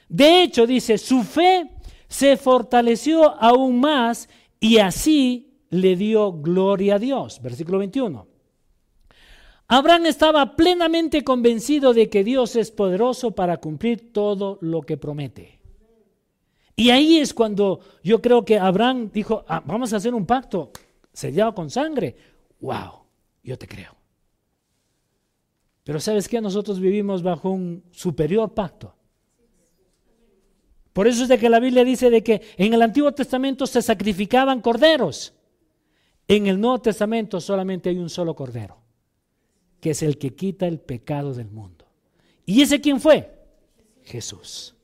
[0.10, 1.70] De hecho, dice, su fe
[2.10, 4.28] se fortaleció aún más
[4.60, 7.42] y así le dio gloria a Dios.
[7.42, 8.29] Versículo 21.
[9.72, 15.60] Abraham estaba plenamente convencido de que Dios es poderoso para cumplir todo lo que promete.
[16.76, 20.72] Y ahí es cuando yo creo que Abraham dijo, ah, vamos a hacer un pacto
[21.14, 22.16] sellado con sangre.
[22.60, 23.04] ¡Wow!
[23.44, 23.96] Yo te creo.
[25.84, 26.42] Pero ¿sabes qué?
[26.42, 28.96] Nosotros vivimos bajo un superior pacto.
[30.94, 33.84] Por eso es de que la Biblia dice de que en el Antiguo Testamento se
[33.84, 35.34] sacrificaban corderos.
[36.28, 38.78] En el Nuevo Testamento solamente hay un solo cordero,
[39.80, 41.86] que es el que quita el pecado del mundo.
[42.46, 43.38] ¿Y ese quién fue?
[44.04, 44.76] Jesús.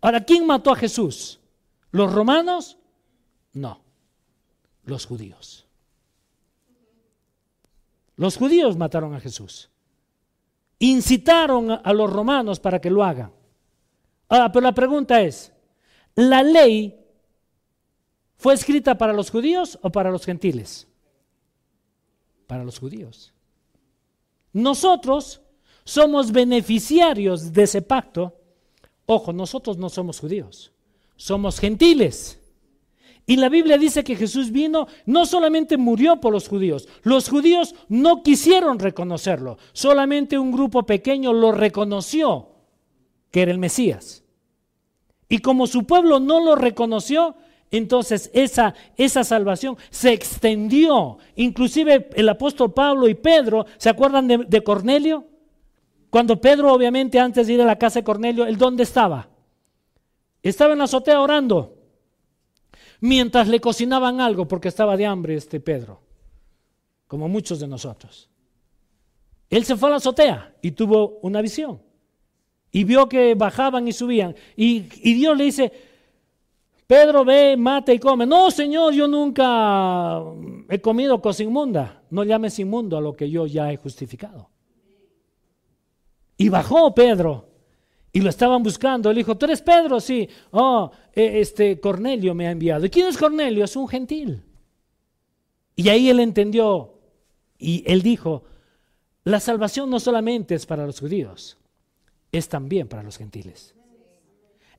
[0.00, 1.38] Ahora, ¿quién mató a Jesús?
[1.90, 2.78] ¿Los romanos?
[3.52, 3.82] No,
[4.84, 5.66] los judíos.
[8.16, 9.70] Los judíos mataron a Jesús.
[10.78, 13.32] Incitaron a los romanos para que lo hagan.
[14.28, 15.52] Ahora, pero la pregunta es,
[16.14, 16.98] ¿la ley
[18.36, 20.88] fue escrita para los judíos o para los gentiles?
[22.46, 23.32] Para los judíos.
[24.52, 25.40] Nosotros
[25.84, 28.34] somos beneficiarios de ese pacto.
[29.06, 30.72] Ojo, nosotros no somos judíos,
[31.16, 32.38] somos gentiles.
[33.26, 37.74] Y la Biblia dice que Jesús vino, no solamente murió por los judíos, los judíos
[37.88, 42.48] no quisieron reconocerlo, solamente un grupo pequeño lo reconoció
[43.30, 44.22] que era el Mesías.
[45.28, 47.34] Y como su pueblo no lo reconoció,
[47.72, 51.18] entonces esa, esa salvación se extendió.
[51.34, 55.26] Inclusive el apóstol Pablo y Pedro, ¿se acuerdan de, Cornelio?
[56.10, 59.28] Cuando Pedro, obviamente, antes de ir a la casa de Cornelio, ¿el dónde estaba?
[60.42, 61.78] Estaba en la azotea orando
[63.00, 66.00] mientras le cocinaban algo porque estaba de hambre este Pedro,
[67.08, 68.28] como muchos de nosotros.
[69.50, 71.82] Él se fue a la azotea y tuvo una visión
[72.70, 75.72] y vio que bajaban y subían y, Dios le dice,
[76.92, 78.26] Pedro ve, mata y come.
[78.26, 80.22] No, Señor, yo nunca
[80.68, 82.02] he comido cosa inmunda.
[82.10, 84.50] No llames inmundo a lo que yo ya he justificado.
[86.36, 87.48] Y bajó Pedro
[88.12, 89.08] y lo estaban buscando.
[89.08, 90.00] Él dijo, ¿tú eres Pedro?
[90.00, 90.28] Sí.
[90.50, 92.84] Oh, e, este Cornelio me ha enviado.
[92.84, 93.64] ¿Y quién es Cornelio?
[93.64, 94.42] Es un gentil.
[95.74, 96.98] Y ahí él entendió
[97.56, 98.44] y él dijo,
[99.24, 101.56] la salvación no solamente es para los judíos,
[102.32, 103.74] es también para los gentiles.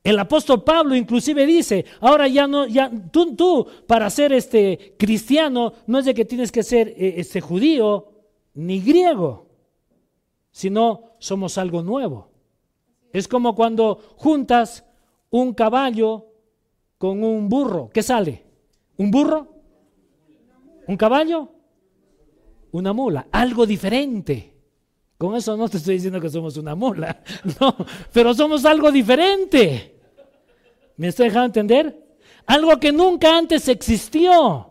[0.04, 5.72] El apóstol Pablo inclusive dice, ahora ya no, ya tú, tú para ser este cristiano
[5.86, 8.12] no es de que tienes que ser eh, este judío
[8.52, 9.48] ni griego,
[10.50, 12.28] sino somos algo nuevo.
[13.14, 14.84] Es como cuando juntas
[15.30, 16.26] un caballo
[16.98, 17.88] con un burro.
[17.90, 18.44] ¿Qué sale?
[18.98, 19.48] ¿Un burro?
[20.86, 21.48] ¿Un caballo?
[22.72, 23.26] Una mula.
[23.32, 24.54] Algo diferente.
[25.16, 27.22] Con eso no te estoy diciendo que somos una mula.
[27.58, 27.74] No,
[28.12, 29.93] pero somos algo diferente.
[30.96, 32.04] ¿Me estoy dejando entender?
[32.46, 34.70] Algo que nunca antes existió.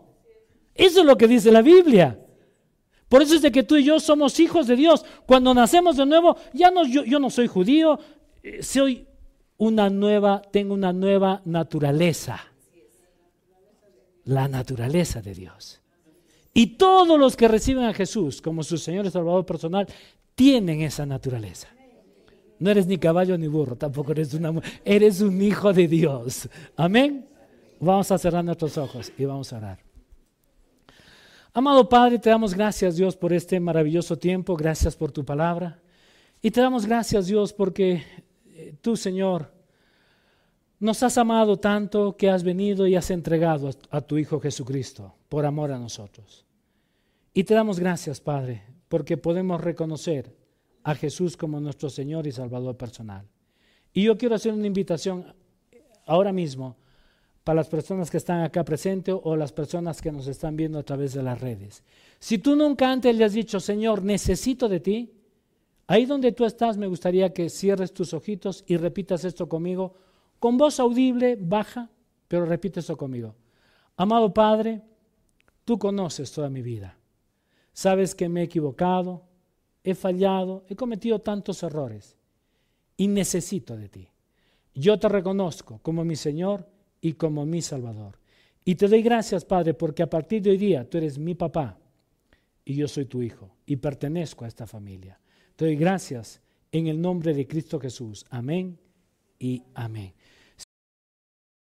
[0.74, 2.18] Eso es lo que dice la Biblia.
[3.08, 5.04] Por eso es de que tú y yo somos hijos de Dios.
[5.26, 7.98] Cuando nacemos de nuevo, ya no, yo, yo no soy judío,
[8.42, 9.06] eh, soy
[9.56, 12.40] una nueva, tengo una nueva naturaleza.
[14.24, 15.80] La naturaleza de Dios.
[16.54, 19.86] Y todos los que reciben a Jesús como su Señor y Salvador personal
[20.34, 21.68] tienen esa naturaleza.
[22.64, 24.50] No eres ni caballo ni burro, tampoco eres una
[24.86, 26.48] eres un hijo de Dios.
[26.76, 27.28] Amén.
[27.78, 29.78] Vamos a cerrar nuestros ojos y vamos a orar.
[31.52, 35.78] Amado Padre, te damos gracias Dios por este maravilloso tiempo, gracias por tu palabra.
[36.40, 38.02] Y te damos gracias Dios porque
[38.80, 39.52] tú, Señor,
[40.80, 45.44] nos has amado tanto que has venido y has entregado a tu Hijo Jesucristo por
[45.44, 46.46] amor a nosotros.
[47.34, 50.43] Y te damos gracias, Padre, porque podemos reconocer
[50.84, 53.26] a Jesús como nuestro Señor y Salvador personal.
[53.92, 55.34] Y yo quiero hacer una invitación
[56.06, 56.76] ahora mismo
[57.42, 60.82] para las personas que están acá presentes o las personas que nos están viendo a
[60.82, 61.82] través de las redes.
[62.18, 65.12] Si tú nunca antes le has dicho, Señor, necesito de ti,
[65.86, 69.94] Ahí donde tú estás, me gustaría que cierres tus ojitos y repitas esto conmigo,
[70.38, 71.90] con voz audible, baja,
[72.26, 73.34] pero repite esto conmigo.
[73.96, 74.82] Amado Padre,
[75.64, 76.96] tú conoces toda mi vida.
[77.72, 79.24] Sabes que me he equivocado,
[79.84, 82.16] he fallado, he cometido tantos errores
[82.96, 84.08] y necesito de ti.
[84.74, 86.66] Yo te reconozco como mi Señor
[87.00, 88.18] y como mi Salvador.
[88.64, 91.78] Y te doy gracias, Padre, porque a partir de hoy día tú eres mi papá
[92.64, 95.20] y yo soy tu hijo y pertenezco a esta familia.
[95.54, 96.40] Te doy gracias
[96.72, 98.24] en el nombre de Cristo Jesús.
[98.30, 98.78] Amén
[99.38, 100.14] y amén.